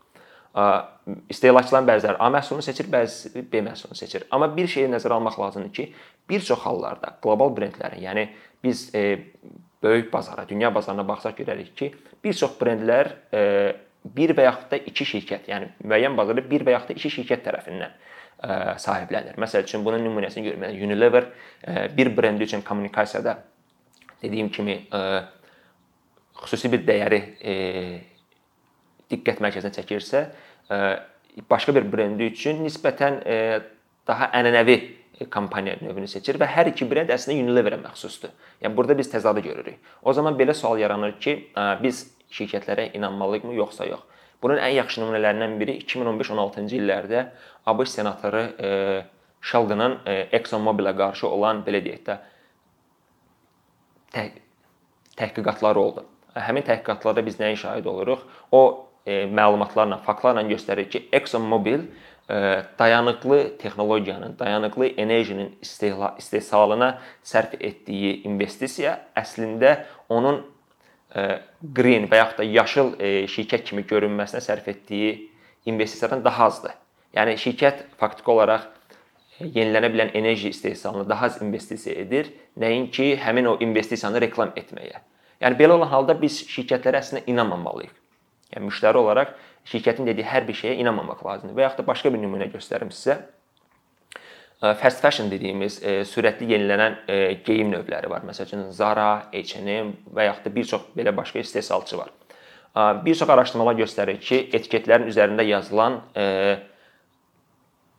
İstehlakçıların 1.29 1.85
bəziləri 1.85 2.17
A 2.17 2.31
məhsulunu 2.33 2.65
seçir, 2.65 2.87
bəzisi 2.89 3.43
B 3.51 3.61
məhsulunu 3.61 3.95
seçir. 3.95 4.23
Amma 4.33 4.49
bir 4.55 4.65
şeyi 4.67 4.89
nəzərə 4.89 5.19
almaq 5.19 5.37
lazımdır 5.39 5.73
ki, 5.73 5.85
bir 6.29 6.41
çox 6.47 6.63
hallarda 6.65 7.13
qlobal 7.21 7.53
brendlərin, 7.53 8.01
yəni 8.01 8.23
biz 8.63 8.87
e, 8.95 9.03
böyük 9.83 10.13
bazara, 10.13 10.47
dünya 10.49 10.73
bazarına 10.75 11.07
baxsaq 11.07 11.37
görərik 11.37 11.73
ki, 11.75 11.91
bir 12.23 12.33
çox 12.33 12.57
brendlər 12.61 13.11
e, 13.33 13.41
bir 14.15 14.33
və 14.37 14.47
yaxud 14.47 14.71
da 14.71 14.77
iki 14.89 15.05
şirkət, 15.05 15.49
yəni 15.51 15.71
müəyyən 15.83 16.17
bazarda 16.17 16.43
bir 16.49 16.65
və 16.65 16.77
yaxud 16.77 16.93
da 16.93 16.99
iki 16.99 17.11
şirkət 17.13 17.45
tərəfindən 17.47 17.95
sahiblənir. 18.77 19.37
Məsəl 19.41 19.65
üçün 19.65 19.85
bunun 19.85 20.03
nümunəsini 20.05 20.43
görmək. 20.45 20.75
Unilever 20.85 21.25
bir 21.97 22.11
brendi 22.17 22.43
üçün 22.43 22.61
kommunikasiyada 22.61 23.39
dediyim 24.21 24.49
kimi 24.49 24.77
xüsusi 26.37 26.71
bir 26.71 26.83
dəyəri 26.85 27.21
diqqət 29.09 29.41
mərkəzinə 29.41 29.73
çəkirsə, 29.79 30.23
başqa 31.49 31.75
bir 31.75 31.89
brendi 31.91 32.29
üçün 32.29 32.61
nisbətən 32.65 33.19
daha 34.07 34.29
ənənəvi 34.37 34.77
kampaniya 35.25 35.77
növünü 35.81 36.07
seçir 36.07 36.37
və 36.39 36.47
hər 36.51 36.69
iki 36.71 36.85
brend 36.89 37.09
əslində 37.13 37.39
Unilever-ə 37.41 37.79
məxsusdur. 37.81 38.33
Yəni 38.61 38.77
burada 38.77 38.97
biz 38.97 39.09
təzadı 39.11 39.41
görürük. 39.45 39.79
O 40.03 40.13
zaman 40.13 40.37
belə 40.37 40.53
sual 40.53 40.79
yaranır 40.79 41.17
ki, 41.19 41.35
biz 41.81 42.05
şirkətlərə 42.31 42.91
inanmalıyıqmı 42.97 43.55
yoxsa 43.57 43.87
yox? 43.89 44.05
Bunun 44.41 44.59
ən 44.61 44.75
yaxşı 44.77 45.01
nümunələrindən 45.01 45.55
biri 45.57 45.79
2015-16-cı 45.81 46.77
illərdə 46.77 47.23
ABŞ 47.65 47.93
senatoru 47.95 48.43
e, 48.61 48.69
Sheldon'ın 49.41 49.97
e, 50.05 50.17
ExxonMobil-ə 50.37 50.93
qarşı 50.97 51.27
olan 51.27 51.63
belə 51.65 51.81
deyək 51.85 52.03
də 52.05 52.17
tə 54.13 54.27
təhqiqatları 55.17 55.81
oldu. 55.81 56.05
Həmin 56.37 56.65
təhqiqatlarda 56.67 57.23
biz 57.25 57.39
nəyə 57.41 57.57
şahid 57.57 57.89
oluruq? 57.89 58.21
O 58.51 58.61
e, 59.05 59.25
məlumatlarla, 59.25 59.97
faktlarla 60.05 60.45
göstərir 60.51 60.89
ki, 60.93 61.07
ExxonMobil 61.17 61.87
dayanıqlı 62.79 63.57
texnologiyanın, 63.57 64.35
dayanıqlı 64.39 64.87
enerjinin 64.87 65.55
istehsalına 66.17 66.97
sərf 67.23 67.55
etdiyi 67.59 68.23
investisiya 68.27 68.97
əslində 69.15 69.77
onun 70.09 70.41
green 71.61 72.09
və 72.11 72.19
yaxud 72.19 72.41
da 72.41 72.47
yaşıl 72.47 72.91
şirkət 73.31 73.63
kimi 73.69 73.85
görünməsinə 73.87 74.41
sərf 74.43 74.67
etdiyi 74.67 75.29
investisiyadan 75.65 76.23
daha 76.25 76.49
azdır. 76.51 76.75
Yəni 77.15 77.37
şirkət 77.39 77.85
faktiki 77.97 78.31
olaraq 78.31 78.67
yenilənə 79.39 79.89
bilən 79.93 80.11
enerji 80.17 80.49
istehsalına 80.49 81.07
daha 81.09 81.25
az 81.31 81.41
investisiya 81.41 81.95
edir, 82.03 82.33
nəinki 82.59 83.15
həmin 83.21 83.47
o 83.53 83.57
investisiyanı 83.63 84.21
reklam 84.21 84.51
etməyə. 84.59 84.99
Yəni 85.41 85.59
belə 85.59 85.77
olan 85.77 85.91
halda 85.93 86.17
biz 86.21 86.41
şirkətlərə 86.49 86.99
əslində 86.99 87.23
inanmamalıyıq. 87.29 87.93
Yəni 88.55 88.67
müştəri 88.67 88.97
olaraq 88.97 89.33
şirkətin 89.71 90.07
dediyi 90.07 90.27
hər 90.27 90.47
bir 90.47 90.55
şeyə 90.55 90.77
inanmamaq 90.81 91.25
lazımdır. 91.25 91.57
Və 91.57 91.67
yaxud 91.67 91.83
da 91.83 91.87
başqa 91.87 92.13
bir 92.13 92.21
nümunə 92.23 92.47
göstərim 92.53 92.93
sizə 92.93 93.19
fast 94.59 95.01
fashion 95.01 95.29
dediyimiz 95.29 95.81
e, 95.83 95.99
sürətli 96.07 96.47
yenilənən 96.53 96.95
e, 97.05 97.17
geyim 97.45 97.69
növləri 97.73 98.09
var. 98.09 98.23
Məsələn, 98.25 98.71
Zara, 98.73 99.27
H&M 99.33 99.91
və 100.15 100.25
yaxud 100.31 100.47
da 100.47 100.53
bir 100.55 100.65
çox 100.71 100.87
belə 100.97 101.13
başqa 101.17 101.39
istehsalçı 101.39 101.97
var. 101.97 102.09
Bir 103.05 103.15
çox 103.15 103.29
araşdırmalar 103.29 103.77
göstərir 103.77 104.19
ki, 104.21 104.49
etiketlərin 104.53 105.07
üzərində 105.09 105.45
yazılan 105.45 105.99
e, 106.17 106.25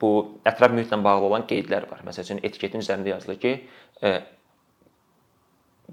bu 0.00 0.10
ətraf 0.46 0.75
mühitlə 0.75 0.98
bağlı 1.02 1.30
olan 1.30 1.46
qeydlər 1.50 1.88
var. 1.90 2.02
Məsələn, 2.06 2.42
etiketin 2.46 2.82
üzərində 2.82 3.14
yazılır 3.14 3.40
ki, 3.42 3.54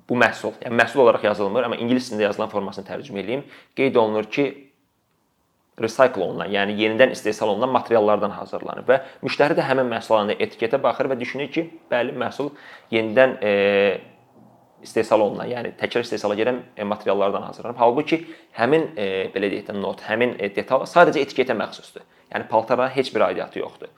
bu 0.09 0.17
məhsul, 0.21 0.53
yəni 0.61 0.77
məhsul 0.77 1.01
olaraq 1.01 1.25
yazılmır, 1.25 1.65
amma 1.65 1.79
ingilis 1.81 2.11
dilində 2.11 2.27
yazılan 2.27 2.51
formasını 2.51 2.85
tərcümə 2.85 3.23
edeyim. 3.23 3.41
Qeyd 3.77 3.97
olunur 3.97 4.29
ki, 4.29 4.45
recycle 5.81 6.23
olunan, 6.23 6.47
yəni 6.51 6.75
yenidən 6.79 7.11
istehsal 7.11 7.51
olunan 7.51 7.73
materiallardan 7.75 8.31
hazırlanır 8.37 8.85
və 8.87 8.99
müştəri 9.25 9.57
də 9.57 9.65
həmin 9.67 9.89
məhsul 9.91 10.15
alanda 10.15 10.37
etiketə 10.39 10.79
baxır 10.83 11.09
və 11.11 11.19
düşünür 11.19 11.49
ki, 11.51 11.65
bəli, 11.91 12.15
məhsul 12.15 12.53
yenidən 12.95 13.37
e, 13.43 13.51
istehsal 14.85 15.23
olunan, 15.25 15.49
yəni 15.51 15.73
təkrar 15.79 16.05
istehsala 16.07 16.37
gedən 16.39 16.61
e, 16.77 16.87
materiallardan 16.87 17.47
hazırlanıb. 17.49 17.79
Halbuki 17.81 18.21
həmin 18.55 18.91
e, 18.95 19.07
belə 19.35 19.51
deyək 19.51 19.69
də 19.69 19.77
not, 19.81 20.03
həmin 20.07 20.37
e, 20.39 20.51
detal 20.55 20.85
sadəcə 20.89 21.25
etiketə 21.25 21.57
məxsusdur. 21.57 22.05
Yəni 22.31 22.47
paltara 22.49 22.87
heç 22.95 23.11
bir 23.15 23.27
aidiyyatı 23.27 23.59
yoxdur. 23.59 23.91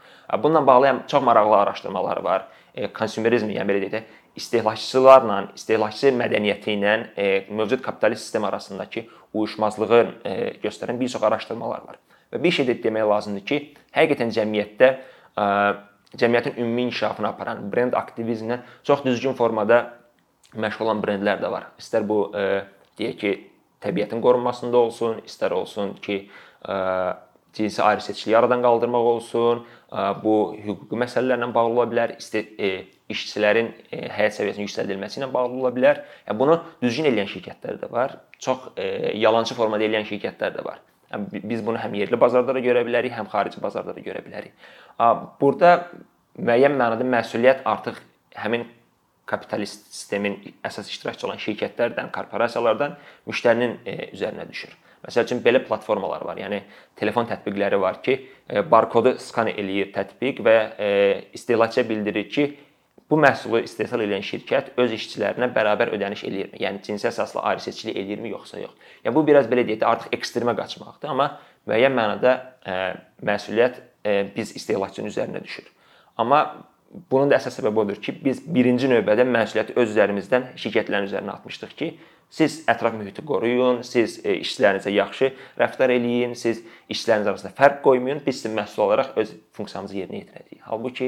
Bununla 0.43 0.67
bağlı 0.67 0.96
çox 1.07 1.24
maraqlı 1.24 1.55
araşdırmalar 1.55 2.24
var. 2.24 2.48
E, 2.75 2.88
konsumerizm, 2.93 3.50
yəni 3.53 3.69
belə 3.69 3.84
deyək 3.86 3.93
də 3.93 4.03
istehlakçılarla, 4.38 5.38
istehlakçı 5.58 6.12
mədəniyyəti 6.17 6.75
ilə 6.77 6.94
e, 7.17 7.27
mövcud 7.50 7.82
kapitalist 7.86 8.27
sistem 8.27 8.46
arasındakı 8.46 9.06
uyuşmazlığı 9.34 10.01
e, 10.24 10.34
göstərən 10.63 11.00
bir 11.00 11.10
çox 11.10 11.24
araşdırmalar 11.24 11.84
var. 11.88 12.00
Və 12.34 12.41
bir 12.44 12.53
şey 12.53 12.67
də 12.70 12.77
demək 12.84 13.08
lazımdır 13.10 13.46
ki, 13.50 13.60
həqiqətən 13.98 14.34
cəmiyyətdə 14.38 14.89
e, 14.94 15.48
cəmiyyətin 16.22 16.60
ümumi 16.62 16.88
inkişafını 16.88 17.32
aparan 17.32 17.65
brend 17.72 17.98
aktivizminə 17.98 18.62
çox 18.84 19.03
düzgün 19.06 19.34
formada 19.38 19.82
məşğul 20.56 20.86
olan 20.86 21.01
brendlər 21.03 21.41
də 21.41 21.51
var. 21.51 21.72
İstər 21.82 22.06
bu 22.08 22.32
deyək 22.34 23.17
ki, 23.20 23.32
təbiətin 23.84 24.22
qorunmasında 24.24 24.77
olsun, 24.77 25.20
istər 25.27 25.51
olsun 25.53 25.98
ki, 26.01 26.22
cinsi 27.53 27.84
ayrı-seçkiliyi 27.84 28.38
aradan 28.38 28.62
qaldırmaq 28.63 29.10
olsun, 29.12 29.65
bu 30.24 30.36
hüquqi 30.56 31.01
məsələlərlə 31.03 31.50
bağlı 31.53 31.75
ola 31.75 31.86
bilər, 31.91 32.15
e, 32.39 32.70
işçilərin 33.11 33.69
e, 33.91 34.01
həyat 34.11 34.35
səviyyəsinin 34.37 34.67
yüksəldilməsi 34.67 35.21
ilə 35.21 35.29
bağlı 35.33 35.61
ola 35.61 35.71
bilər. 35.75 36.01
Yəni 36.27 36.39
bunu 36.39 36.57
düzgün 36.81 37.09
edən 37.11 37.29
şirkətlər 37.31 37.79
də 37.83 37.91
var, 37.91 38.17
çox 38.43 38.69
e, 38.75 38.87
yalançı 39.21 39.57
formada 39.57 39.87
edən 39.87 40.07
şirkətlər 40.09 40.55
də 40.57 40.65
var. 40.65 40.81
Yəni 41.11 41.43
biz 41.47 41.65
bunu 41.65 41.79
həm 41.79 41.95
yerli 42.01 42.19
bazarda 42.19 42.55
da 42.57 42.63
görə 42.63 42.83
bilərik, 42.87 43.15
həm 43.15 43.29
xarici 43.31 43.63
bazarda 43.63 43.95
da 43.95 44.03
görə 44.03 44.23
bilərik. 44.25 44.51
Burada 45.39 45.71
müəyyən 46.35 46.75
mənada 46.75 47.07
məsuliyyət 47.07 47.63
artıq 47.69 48.01
həmin 48.35 48.65
kapitalist 49.27 49.87
sistemin 49.91 50.35
əsas 50.67 50.91
iştirakçı 50.91 51.27
olan 51.27 51.39
şirkətlərdən, 51.43 52.11
korporasiyalardan 52.15 52.97
müştərinin 53.27 53.79
üzərinə 54.11 54.47
düşür. 54.51 54.75
Məsəl 55.05 55.27
üçün 55.27 55.41
belə 55.45 55.61
platformalar 55.63 56.23
var. 56.25 56.39
Yəni 56.41 56.61
telefon 56.97 57.27
tətbiqləri 57.29 57.77
var 57.79 58.01
ki, 58.03 58.15
e, 58.49 58.63
barkodu 58.71 59.13
skan 59.21 59.47
eləyir 59.51 59.91
tətbiq 59.95 60.41
və 60.43 60.55
e, 60.57 60.87
istehlakçıya 61.37 61.85
bildirir 61.89 62.27
ki, 62.33 62.47
bu 63.09 63.19
məhsulu 63.23 63.61
istehsal 63.63 64.03
edən 64.03 64.23
şirkət 64.25 64.73
öz 64.81 64.93
işçilərinə 64.97 65.49
bərabər 65.55 65.93
ödəniş 65.95 66.23
eləyirmi? 66.27 66.61
Yəni 66.63 66.81
cinsi 66.85 67.07
əsaslı 67.09 67.43
ayrı 67.51 67.63
seçkilik 67.63 67.99
eləyirmi 68.01 68.33
yoxsa 68.33 68.61
yox? 68.61 68.73
Yəni 69.05 69.15
bu 69.15 69.25
biraz 69.27 69.47
belə 69.51 69.63
deyək 69.67 69.81
də 69.83 69.89
artıq 69.91 70.17
ekstremə 70.17 70.55
qaçmaqdır, 70.57 71.13
amma 71.13 71.29
müəyyən 71.69 71.95
mənada 71.95 72.33
ə, 72.35 72.73
e, 72.73 72.75
məsuliyyət 73.29 73.79
ə, 73.79 74.17
biz 74.35 74.55
istehlakçının 74.59 75.13
üzərinə 75.13 75.43
düşür. 75.43 75.71
Amma 76.19 76.43
bunun 77.11 77.31
da 77.31 77.39
əsas 77.39 77.59
səbəbi 77.59 77.83
odur 77.85 78.03
ki, 78.03 78.17
biz 78.23 78.43
birinci 78.43 78.91
növbədə 78.91 79.27
məsuliyyəti 79.27 79.77
öz 79.79 79.95
üzərimizdən 79.95 80.53
şirkətlərin 80.59 81.09
üzərinə 81.09 81.35
atmışdıq 81.39 81.75
ki, 81.79 81.91
Siz 82.27 82.57
ətraf 82.67 82.95
mühiti 82.99 83.23
qoruyun, 83.23 83.85
siz 83.87 84.17
e, 84.19 84.33
işçilərinizə 84.43 84.91
yaxşı 84.91 85.29
rəftar 85.61 85.93
eləyin, 85.93 86.33
siz 86.35 86.59
işçiləriniz 86.91 87.29
arasında 87.31 87.53
fərq 87.55 87.79
qoymayın. 87.85 88.19
Biz 88.25 88.41
sizin 88.41 88.57
məhsul 88.57 88.83
olaraq 88.83 89.13
öz 89.21 89.31
funksiyamızı 89.55 89.95
yerinə 89.95 90.19
yetirəcəyik. 90.19 90.59
Halbuki, 90.67 91.07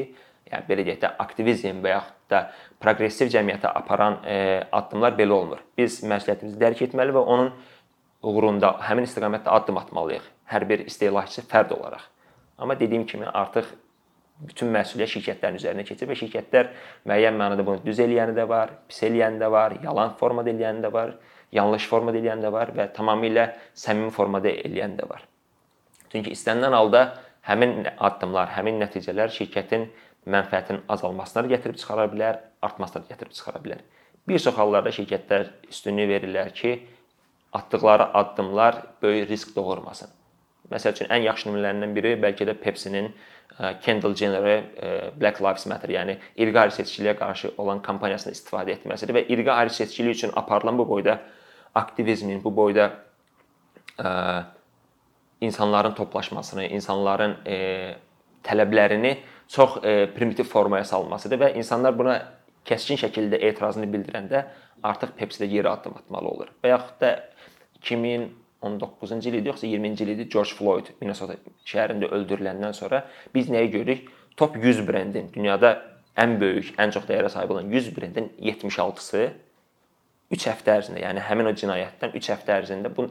yəni 0.51 0.69
belə 0.69 0.85
deyək 0.87 1.01
də 1.03 1.11
aktivizm 1.25 1.81
və 1.83 1.95
yaxud 1.95 2.31
da 2.31 2.43
proqressiv 2.81 3.31
cəmiyyətə 3.33 3.71
aparan 3.81 4.19
e, 4.25 4.37
addımlar 4.71 5.17
belə 5.17 5.35
olmur. 5.35 5.61
Biz 5.77 6.01
məsuliyyətimizi 6.09 6.59
dərk 6.61 6.85
etməli 6.87 7.15
və 7.15 7.25
onun 7.35 7.51
uğrunda 8.29 8.75
həmin 8.87 9.07
istiqamətdə 9.07 9.51
addım 9.55 9.79
atmalıyıq. 9.81 10.25
Hər 10.49 10.65
bir 10.69 10.85
istehlakçı 10.89 11.45
fərd 11.49 11.75
olaraq. 11.77 12.03
Amma 12.57 12.79
dediyim 12.79 13.05
kimi 13.07 13.25
artıq 13.25 13.69
bütün 14.39 14.71
məsuliyyət 14.73 15.13
şirkətlərin 15.17 15.59
üzərinə 15.59 15.83
keçir 15.87 16.07
və 16.07 16.15
şirkətlər 16.19 16.69
müəyyən 17.07 17.35
mənada 17.39 17.65
bunu 17.65 17.83
düz 17.83 17.99
eləyəni 17.99 18.35
də 18.37 18.45
var, 18.47 18.71
pis 18.87 19.01
eləyəni 19.07 19.39
də 19.41 19.49
var, 19.51 19.75
yalan 19.83 20.13
formada 20.19 20.51
eləyəni 20.51 20.83
də 20.85 20.91
var, 20.93 21.15
yanlış 21.55 21.87
formada 21.91 22.19
eləyəni 22.19 22.45
də 22.45 22.51
var 22.53 22.71
və 22.75 22.87
tamamilə 22.95 23.49
səmimi 23.77 24.13
formada 24.15 24.51
eləyəni 24.51 24.99
də 24.99 25.09
var. 25.09 25.25
Çünki 26.11 26.31
istənilən 26.35 26.75
halda 26.75 27.03
həmin 27.49 27.89
addımlar, 27.97 28.53
həmin 28.55 28.79
nəticələr 28.81 29.33
şirkətin 29.35 29.89
mənfəətinin 30.27 30.83
azalmasına 30.89 31.45
da 31.45 31.53
gətirib 31.55 31.79
çıxara 31.79 32.05
bilər, 32.11 32.39
artmasına 32.61 33.03
da 33.03 33.13
gətirib 33.13 33.33
çıxara 33.33 33.61
bilər. 33.63 33.81
Bir 34.27 34.39
çox 34.39 34.57
hallarda 34.57 34.91
şirkətlər 34.93 35.47
üstünlük 35.69 36.09
verirlər 36.09 36.53
ki, 36.53 36.75
atdıqları 37.53 38.13
addımlar 38.13 38.83
böyük 39.01 39.29
risk 39.29 39.55
doğurmasın. 39.55 40.09
Məsəl 40.69 40.93
üçün 40.93 41.09
ən 41.09 41.23
yaxşı 41.25 41.49
nümunələrindən 41.49 41.95
biri 41.95 42.13
bəlkə 42.21 42.45
də 42.45 42.53
Pepsi-nin 42.53 43.09
Kendall 43.81 44.13
Jenner 44.15 44.63
Black 45.19 45.41
Lives 45.41 45.65
Matter, 45.67 45.89
yəni 45.89 46.19
irqi 46.37 46.59
ayrı 46.59 46.75
seçkiliyə 46.77 47.15
qarşı 47.19 47.51
olan 47.57 47.81
kampaniyasını 47.83 48.35
istifadə 48.35 48.75
etməsidir 48.77 49.17
və 49.17 49.25
irqi 49.33 49.51
ayrı 49.51 49.73
seçkiliyi 49.73 50.13
üçün 50.13 50.31
aparılan 50.35 50.77
bu 50.77 50.87
boyda 50.87 51.19
aktivizmin, 51.75 52.43
bu 52.43 52.55
boyda 52.55 52.91
ə, 53.97 54.43
insanların 55.41 55.97
toplaşmasını, 55.97 56.69
insanların 56.77 57.35
tələblərini 58.43 59.17
çox 59.49 59.79
ə, 59.81 59.95
primitiv 60.13 60.49
formaya 60.49 60.85
salmasıdır 60.85 61.41
və 61.43 61.53
insanlar 61.57 61.95
buna 61.97 62.19
kəskin 62.69 62.99
şəkildə 63.01 63.39
etirazını 63.49 63.89
bildirəndə 63.89 64.43
artıq 64.83 65.15
Pepsi 65.17 65.43
də 65.43 65.49
geri 65.49 65.69
addım 65.69 65.97
atmalı 65.97 66.27
olur. 66.27 66.51
Və 66.63 66.73
yaxud 66.73 67.01
da 67.01 67.11
2019-cu 67.81 69.29
il 69.29 69.39
idi, 69.39 69.47
yoxsa 69.47 69.67
20-ci 69.67 70.05
il 70.05 70.13
idi 70.15 70.29
George 70.29 70.55
Floyd 70.57 70.93
Minnesota 71.01 71.37
şəhərində 71.65 72.11
öldürüləndən 72.15 72.73
sonra 72.77 73.05
biz 73.35 73.49
nəyi 73.49 73.71
görürük? 73.73 74.09
Top 74.37 74.55
100 74.55 74.87
brendin 74.87 75.31
dünyada 75.33 75.73
ən 76.19 76.37
böyük, 76.39 76.73
ən 76.79 76.93
çox 76.95 77.07
dəyərə 77.09 77.31
sahib 77.31 77.55
olan 77.55 77.71
100 77.71 77.91
brendin 77.95 78.29
76-sı 78.39 79.29
3 80.31 80.45
həftə 80.51 80.75
ərzində, 80.77 81.01
yəni 81.01 81.23
həmin 81.25 81.49
o 81.49 81.53
cinayətdən 81.57 82.13
3 82.15 82.31
həftə 82.35 82.57
ərzində 82.61 82.91
bu 82.93 83.07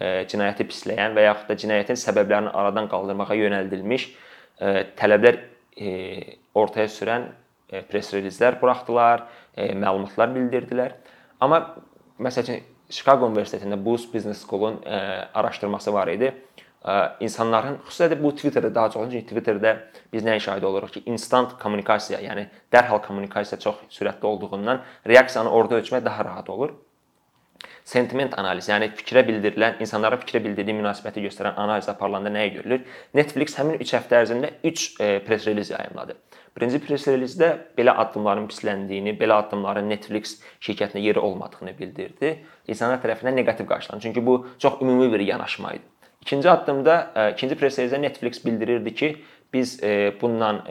e, 0.00 0.24
cinayəti 0.30 0.64
pisləyən 0.70 1.16
və 1.16 1.26
yaxud 1.26 1.50
da 1.50 1.56
cinayətin 1.60 1.98
səbəblərini 2.00 2.54
aradan 2.56 2.88
qaldırmağa 2.88 3.36
yönəldilmiş 3.36 4.06
e, 4.08 4.70
tələblər 4.96 5.42
e, 5.76 6.38
ortaya 6.54 6.88
sürən 6.90 7.28
e, 7.68 7.82
press 7.88 8.12
relizlər 8.14 8.60
buraxdılar, 8.60 9.26
e, 9.56 9.72
məlumatlar 9.74 10.32
bildirdilər. 10.34 10.96
Amma 11.42 11.60
məsəl 12.22 12.46
üçün 12.46 12.62
Chicago 12.90 13.28
Universitetində 13.30 13.78
Boost 13.80 14.12
Business 14.14 14.44
School-un 14.44 14.80
e, 14.86 14.98
araşdırması 15.34 15.92
var 15.92 16.12
idi. 16.12 16.30
E, 16.84 16.96
insanların 17.26 17.80
xüsusilə 17.88 18.12
də 18.12 18.20
bu 18.22 18.32
Twitterdə 18.36 18.74
daha 18.74 18.92
çox, 18.94 19.10
çünki 19.10 19.26
Twitterdə 19.32 19.76
biz 20.12 20.26
nəyə 20.26 20.42
şahid 20.46 20.66
oluruq 20.68 20.98
ki, 20.98 21.04
instant 21.10 21.56
kommunikasiya, 21.60 22.20
yəni 22.24 22.48
dərhal 22.72 23.02
kommunikasiya 23.06 23.60
çox 23.60 23.82
sürətli 23.90 24.30
olduğundan 24.30 24.82
reaksiyanı 25.06 25.50
orada 25.50 25.80
ölçmək 25.80 26.04
daha 26.04 26.24
rahat 26.24 26.50
olur. 26.50 26.76
Sentiment 27.84 28.32
analizi, 28.40 28.70
yəni 28.70 28.86
fikrə 28.96 29.20
bildirilən, 29.28 29.74
insanların 29.84 30.22
fikrə 30.22 30.40
bildirdiyi 30.40 30.78
münasibəti 30.78 31.20
göstərən 31.26 31.58
analiz 31.60 31.90
aparılanda 31.92 32.30
nəyə 32.32 32.54
görülür? 32.54 32.86
Netflix 33.12 33.58
həmin 33.58 33.76
3 33.84 33.92
həftə 33.98 34.20
ərzində 34.22 34.50
3 34.64 34.84
e, 35.04 35.08
press 35.26 35.44
release 35.44 35.74
yayımladı. 35.74 36.16
Birinci 36.56 36.80
press 36.80 37.04
release-də 37.10 37.50
belə 37.76 37.92
addımların 38.00 38.46
pisləndiyini, 38.48 39.12
belə 39.20 39.36
addımların 39.42 39.92
Netflix 39.92 40.38
şirkətinə 40.64 41.02
yeri 41.04 41.20
olmadığını 41.20 41.76
bildirdi. 41.76 42.32
İnsanlar 42.72 43.04
tərəfindən 43.04 43.36
neqativ 43.42 43.68
qarşılandı. 43.68 44.06
Çünki 44.06 44.24
bu 44.26 44.38
çox 44.58 44.80
ümumi 44.80 45.12
bir 45.12 45.20
yanaşma 45.20 45.74
idi. 45.76 45.84
İkinci 46.22 46.50
addımda, 46.50 46.98
e, 47.14 47.30
ikinci 47.32 47.60
press 47.60 47.78
release-də 47.78 48.02
Netflix 48.02 48.44
bildirirdi 48.46 48.94
ki, 48.94 49.16
biz 49.52 49.76
e, 49.84 50.14
bununla 50.22 50.64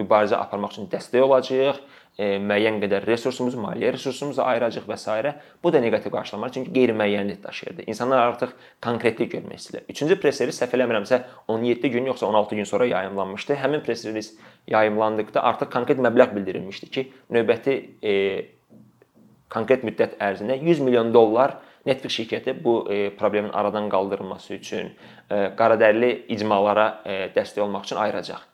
mübarizə 0.00 0.40
aparmaq 0.40 0.72
üçün 0.72 0.88
dəstək 0.90 1.20
olacağıq, 1.28 1.76
müəyyən 2.18 2.80
qədər 2.82 3.04
resursumuz, 3.06 3.54
maliyyə 3.54 3.92
resursumuzu 3.94 4.42
ayıracağıq 4.42 4.88
və 4.90 4.96
s. 4.98 5.34
Bu 5.62 5.72
da 5.72 5.80
neqativ 5.80 6.10
qarşılanmalı, 6.10 6.52
çünki 6.52 6.72
qeyri-müəyyənlik 6.74 7.42
daşıyırdı. 7.44 7.86
İnsanlar 7.86 8.18
artıq 8.18 8.56
konkretlik 8.82 9.32
görmək 9.32 9.62
istəyirlər. 9.62 9.84
Üçüncü 9.88 10.18
press 10.20 10.40
release 10.42 10.64
səhv 10.64 10.74
eləmirəmsə 10.74 11.20
17 11.48 11.90
gün 11.94 12.10
yoxsa 12.10 12.26
16 12.26 12.58
gün 12.58 12.64
sonra 12.64 12.86
yayımlanmışdı. 12.86 13.54
Həmin 13.54 13.86
press 13.86 14.04
release 14.06 14.34
yayımlandıqda 14.66 15.42
artıq 15.42 15.70
konkret 15.70 16.02
məbləğ 16.02 16.34
bildirilmişdi 16.34 16.90
ki, 16.90 17.06
növbəti 17.30 17.78
e, 18.02 18.14
konkret 19.48 19.86
müddət 19.86 20.18
ərzində 20.18 20.58
100 20.58 20.82
milyon 20.84 21.14
dollar 21.14 21.60
Netflix 21.86 22.18
şirkəti 22.18 22.58
bu 22.64 22.92
e, 22.92 23.10
problemin 23.16 23.54
aradan 23.54 23.88
qaldırılması 23.88 24.54
üçün 24.54 24.90
e, 25.30 25.36
qaradərli 25.56 26.10
icmalara 26.34 26.88
e, 27.04 27.18
dəstək 27.36 27.62
olmaq 27.64 27.86
üçün 27.86 28.02
ayıracaq. 28.02 28.47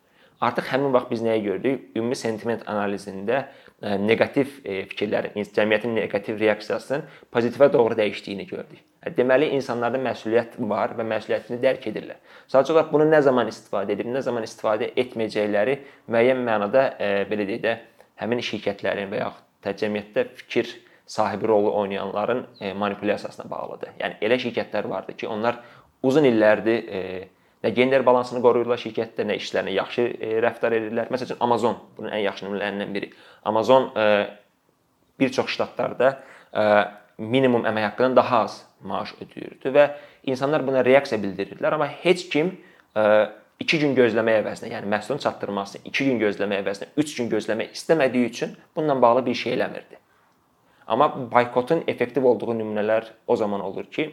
Artıq 0.44 0.66
həmin 0.68 0.92
vaxt 0.92 1.12
biz 1.12 1.22
nəyi 1.24 1.42
gördük? 1.44 1.84
Ümumi 1.96 2.16
sentiment 2.18 2.64
analizində 2.68 3.38
e, 3.80 3.94
neqativ 4.02 4.58
e, 4.64 4.82
fikirlərin, 4.90 5.46
cəmiyyətin 5.56 5.94
neqativ 5.96 6.40
reaksiyasının 6.42 7.04
pozitivə 7.32 7.70
doğru 7.72 7.96
dəyişdiyini 8.00 8.44
gördük. 8.50 8.82
E, 9.00 9.12
deməli 9.16 9.48
insanlarda 9.56 10.00
məsuliyyət 10.04 10.58
var 10.72 10.92
və 10.98 11.06
məsuliyyətini 11.14 11.60
dərk 11.62 11.88
edirlər. 11.92 12.18
Sadəcə 12.52 12.74
olaraq 12.74 12.92
bunu 12.92 13.06
nə 13.08 13.22
zaman 13.24 13.48
istifadə 13.52 13.96
edib, 13.96 14.10
nə 14.12 14.20
zaman 14.26 14.44
istifadə 14.44 14.90
etməyəcəkləri 15.00 15.78
müəyyən 16.12 16.42
mənada 16.48 16.88
belə 17.30 17.46
deyək 17.48 17.62
də 17.64 17.76
həmin 18.20 18.44
şirkətlərin 18.44 19.12
və 19.14 19.22
yaxud 19.22 19.70
cəmiyyətdə 19.80 20.26
fikir 20.42 20.74
sahibi 21.06 21.48
rolu 21.48 21.72
oynayanların 21.72 22.44
manipulyasiyasına 22.76 23.48
bağlıdır. 23.50 23.96
Yəni 24.00 24.20
elə 24.28 24.36
şirkətlər 24.44 24.88
vardır 24.92 25.16
ki, 25.20 25.28
onlar 25.28 25.62
uzun 26.02 26.28
illərdir 26.28 26.84
Nə 27.64 27.70
gender 27.72 28.02
balansını 28.04 28.42
qoruyurlar 28.44 28.80
şirkətdə, 28.80 29.24
nə 29.24 29.38
işlərinə 29.40 29.72
yaxşı 29.72 30.02
e, 30.20 30.32
rəftar 30.44 30.74
edirlər. 30.76 31.08
Məsələn, 31.14 31.38
Amazon 31.44 31.78
bunun 31.96 32.12
ən 32.12 32.20
yaxşı 32.26 32.44
nümunələrindən 32.44 32.92
biri. 32.92 33.08
Amazon 33.48 33.88
e, 33.96 34.04
bir 35.20 35.32
çox 35.32 35.54
ştatlarda 35.54 36.10
e, 36.52 36.66
minimum 37.18 37.64
əmək 37.64 37.88
haqqından 37.88 38.18
daha 38.18 38.42
az 38.44 38.58
maaş 38.84 39.14
ödəyirdi 39.24 39.72
və 39.72 39.86
insanlar 40.28 40.66
buna 40.66 40.84
reaksiya 40.84 41.20
bildirirdilər, 41.22 41.76
amma 41.78 41.88
heç 42.02 42.26
kim 42.28 42.50
2 42.94 43.78
gün 43.80 43.94
gözləmək 43.96 44.40
əvəzinə, 44.42 44.70
yəni 44.74 44.90
məhsulun 44.90 45.22
çatdırılmasını 45.22 45.86
2 45.88 46.08
gün 46.10 46.18
gözləmək 46.20 46.64
əvəzinə 46.64 46.88
3 47.00 47.14
gün 47.20 47.30
gözləmək 47.32 47.78
istəmədiyi 47.78 48.28
üçün 48.28 48.56
bununla 48.76 48.98
bağlı 49.02 49.24
bir 49.26 49.38
şey 49.40 49.54
eləmirdi. 49.54 50.00
Amma 50.86 51.08
boykotun 51.32 51.84
effektiv 51.88 52.24
olduğu 52.28 52.58
nümunələr 52.58 53.08
o 53.26 53.36
zaman 53.36 53.60
olur 53.60 53.84
ki, 53.84 54.10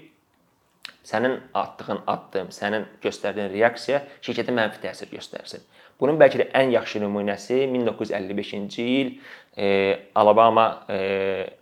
sənin 1.08 1.40
atdığın 1.58 2.02
addım, 2.08 2.50
sənin 2.54 2.86
göstərdiyin 3.04 3.52
reaksiya 3.54 4.02
şirkətə 4.22 4.54
mənfi 4.56 4.82
təsir 4.84 5.10
göstərsin. 5.12 5.64
Bunun 6.02 6.18
bəlkə 6.22 6.42
də 6.42 6.48
ən 6.58 6.74
yaxşı 6.74 7.02
nümunəsi 7.04 7.60
1955-ci 7.70 8.86
il 9.00 9.12
e, 9.58 10.00
Alabama 10.16 10.86
e, 10.90 11.00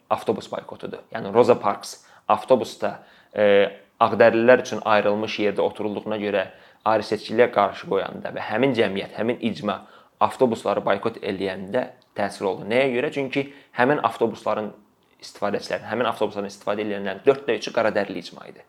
avtobus 0.10 0.47
boykotudur. 0.52 1.04
Yəni 1.13 1.34
Rosa 1.36 1.58
Parks 1.60 1.97
avtobusda 2.28 2.93
e, 3.36 3.45
ağdərlilər 3.99 4.63
üçün 4.63 4.84
ayrılmış 4.88 5.39
yerdə 5.43 5.63
oturulduğuna 5.65 6.19
görə 6.21 6.45
ayrı-seçkiliyə 6.88 7.49
qarşı 7.52 7.89
qoyanda 7.91 8.32
və 8.36 8.45
həmin 8.52 8.75
cəmiyyət, 8.78 9.17
həmin 9.19 9.41
icma 9.52 9.82
avtobusları 10.23 10.84
boykot 10.86 11.19
eləyəndə 11.23 11.89
təsir 12.15 12.47
oldu. 12.47 12.67
Nəyə 12.69 12.93
görə? 12.95 13.12
Çünki 13.15 13.49
həmin 13.75 13.99
avtobusların 14.08 14.71
istifadəçilərin, 15.19 15.88
həmin 15.91 16.08
avtobuslardan 16.13 16.52
istifadə 16.52 16.86
edənlərin 16.88 17.23
4də 17.28 17.60
3-ü 17.60 17.75
qaradərili 17.75 18.23
icma 18.23 18.47
idi. 18.47 18.63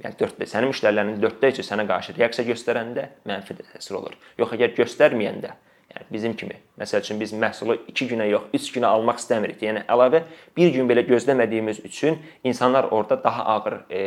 Yəni 0.00 0.16
4-də 0.16 0.46
sənin 0.48 0.70
müştərilərinin 0.72 1.18
4də 1.20 1.50
3-ü 1.52 1.64
sənə 1.66 1.84
qarşı 1.88 2.14
reaksiya 2.16 2.46
göstərəndə 2.48 3.06
mənfi 3.28 3.56
təsir 3.58 3.98
olur. 3.98 4.14
Yox 4.40 4.54
əgər 4.56 4.72
göstərməyəndə, 4.78 5.50
yəni 5.92 6.06
bizim 6.14 6.36
kimi, 6.40 6.56
məsəl 6.80 7.04
üçün 7.04 7.20
biz 7.20 7.34
məhsulu 7.36 7.76
2 7.90 8.08
günə 8.14 8.30
yox, 8.30 8.46
3 8.56 8.70
günə 8.78 8.88
almaq 8.88 9.20
istəmirik. 9.20 9.60
Yəni 9.66 9.84
əlavə 9.92 10.22
1 10.56 10.72
gün 10.76 10.88
belə 10.88 11.04
gözləmədiyimiz 11.08 11.82
üçün 11.84 12.16
insanlar 12.44 12.88
orada 12.96 13.20
daha 13.24 13.44
ağır 13.56 13.76
e, 13.92 14.00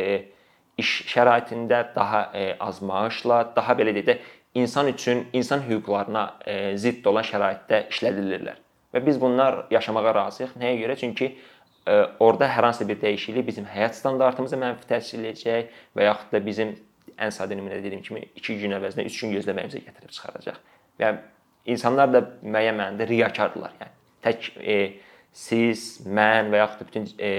iş 0.82 0.96
şəraitində, 1.14 1.84
daha 1.96 2.26
e, 2.34 2.50
az 2.60 2.82
maaşla, 2.82 3.44
daha 3.56 3.78
belə 3.78 3.94
deyək 3.94 4.10
də 4.10 4.18
insan 4.64 4.90
üçün, 4.90 5.28
insan 5.34 5.62
hüquqlarına 5.70 6.26
e, 6.46 6.60
zidd 6.78 7.06
olan 7.06 7.30
şəraitdə 7.30 7.88
işlədilirlər. 7.94 8.58
Və 8.94 9.02
biz 9.06 9.22
bunlar 9.22 9.66
yaşamağa 9.74 10.14
razıyıq. 10.14 10.58
Nəyə 10.62 10.78
görə? 10.84 10.98
Çünki 10.98 11.32
orada 12.20 12.48
hər 12.48 12.70
hansı 12.70 12.88
bir 12.88 13.00
dəyişiklik 13.02 13.48
bizim 13.48 13.66
həyat 13.68 13.98
standartımıza 13.98 14.60
mənfi 14.60 14.88
təsir 14.88 15.20
edəcək 15.20 15.72
və 15.98 16.08
yaxud 16.08 16.32
da 16.32 16.40
bizim 16.46 16.76
ən 17.20 17.34
sadə 17.34 17.58
nümunədə 17.58 17.84
dediyim 17.84 18.04
kimi 18.06 18.24
2 18.40 18.60
gün 18.62 18.76
əvəzinə 18.78 19.06
3 19.10 19.20
gün 19.24 19.36
gözləməyimizə 19.38 19.84
gətirib 19.84 20.14
çıxaracaq. 20.16 20.60
Və 21.00 21.12
insanlar 21.76 22.12
da 22.14 22.24
müəyyən 22.44 22.80
mənada 22.80 23.08
riyakardırlar. 23.10 23.76
Yəni 23.82 23.94
tək 24.24 24.50
e, 24.60 24.80
siz, 25.34 26.02
mən 26.06 26.52
və 26.54 26.64
yaxud 26.64 26.82
da 26.82 26.90
bütün 26.90 27.08
e, 27.20 27.32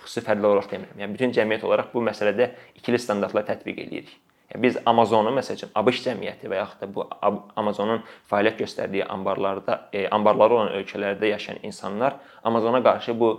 xüsusi 0.00 0.24
fərdlər 0.26 0.54
olaraq 0.54 0.72
demirəm. 0.72 0.98
Yəni 1.04 1.16
bütün 1.18 1.36
cəmiyyət 1.36 1.64
olaraq 1.68 1.92
bu 1.94 2.02
məsələdə 2.08 2.52
ikili 2.80 3.00
standartlar 3.02 3.46
tətbiq 3.48 3.80
eləyirik. 3.84 4.12
Yəni 4.52 4.64
biz 4.66 4.76
Amazonu 4.88 5.32
məsəl 5.36 5.60
üçün 5.60 5.72
ABŞ 5.78 6.02
cəmiyyəti 6.06 6.50
və 6.50 6.60
yaxud 6.60 6.82
da 6.82 6.90
bu 6.92 7.06
Amazonun 7.60 8.02
fəaliyyət 8.30 8.64
göstərdiyi 8.64 9.06
anbarlarda, 9.08 9.78
e, 9.92 10.04
anbarları 10.12 10.58
olan 10.58 10.74
ölkələrdə 10.80 11.32
yaşayan 11.32 11.62
insanlar 11.68 12.18
Amazona 12.44 12.82
qarşı 12.84 13.16
bu 13.18 13.32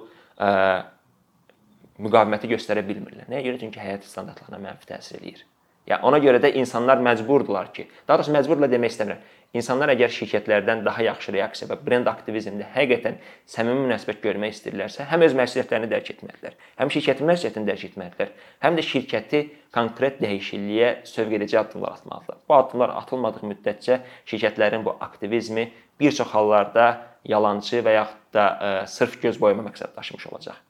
müqaviməti 2.04 2.50
göstərə 2.56 2.84
bilmirlər. 2.88 3.30
Nəyə 3.32 3.48
görə? 3.48 3.62
Çünki 3.66 3.82
həyat 3.82 4.08
standartlarına 4.08 4.62
mənfi 4.70 4.90
təsir 4.90 5.20
eləyir. 5.22 5.44
Ya 5.90 6.00
ona 6.08 6.18
görə 6.24 6.40
də 6.40 6.54
insanlar 6.56 7.02
məcburdular 7.04 7.74
ki, 7.76 7.90
daha 8.08 8.22
doğrusu 8.22 8.32
məcburla 8.32 8.70
demək 8.72 8.94
istəmirəm. 8.94 9.24
İnsanlar 9.54 9.92
əgər 9.94 10.10
şirkətlərdən 10.10 10.80
daha 10.86 11.04
yaxşı 11.06 11.34
reaksiya 11.36 11.68
və 11.70 11.76
brend 11.86 12.08
aktivizmdə 12.10 12.72
həqiqətən 12.74 13.20
səmimi 13.54 13.84
münasibət 13.84 14.24
görmək 14.24 14.56
istəyirlərsə, 14.56 15.06
həm 15.12 15.26
öz 15.28 15.36
məsuliyyətlərini 15.38 15.90
dərk 15.92 16.10
etməlidirlər, 16.16 16.56
həm 16.80 16.94
şirkətin 16.96 17.30
məsuliyyətini 17.30 17.70
dərk 17.70 17.84
etməlidirlər, 17.92 18.32
həm 18.66 18.80
də 18.80 18.86
şirkəti 18.88 19.44
konkret 19.76 20.18
dəyişikliyə 20.24 20.90
sövq 21.06 21.38
edici 21.38 21.60
addımlar 21.60 22.00
atmalıdırlar. 22.00 22.42
Bu 22.50 22.58
addımlar 22.58 22.96
atılmadığı 23.04 23.52
müddətcə 23.52 24.00
şirkətlərin 24.32 24.88
bu 24.88 24.98
aktivizmi 25.06 25.70
bir 26.02 26.18
çox 26.18 26.34
hallarda 26.34 27.13
yalançı 27.26 27.82
və 27.86 27.98
yaxud 27.98 28.36
da 28.36 28.46
ə, 28.52 28.70
e, 28.84 28.88
sırf 28.88 29.20
göz 29.22 29.42
boyama 29.42 29.66
məqsəd 29.70 29.96
daşımış 29.98 30.28
olacaq. 30.32 30.62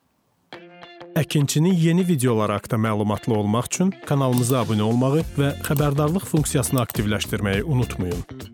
Əkinçinin 1.13 1.76
yeni 1.78 2.08
videolar 2.08 2.56
haqqında 2.56 2.80
məlumatlı 2.88 3.36
olmaq 3.38 3.70
üçün 3.70 3.94
kanalımıza 4.10 4.63
abunə 4.63 4.88
olmağı 4.88 5.22
və 5.38 5.54
xəbərdarlıq 5.68 6.26
funksiyasını 6.32 6.82
aktivləşdirməyi 6.82 7.63
unutmayın. 7.63 8.53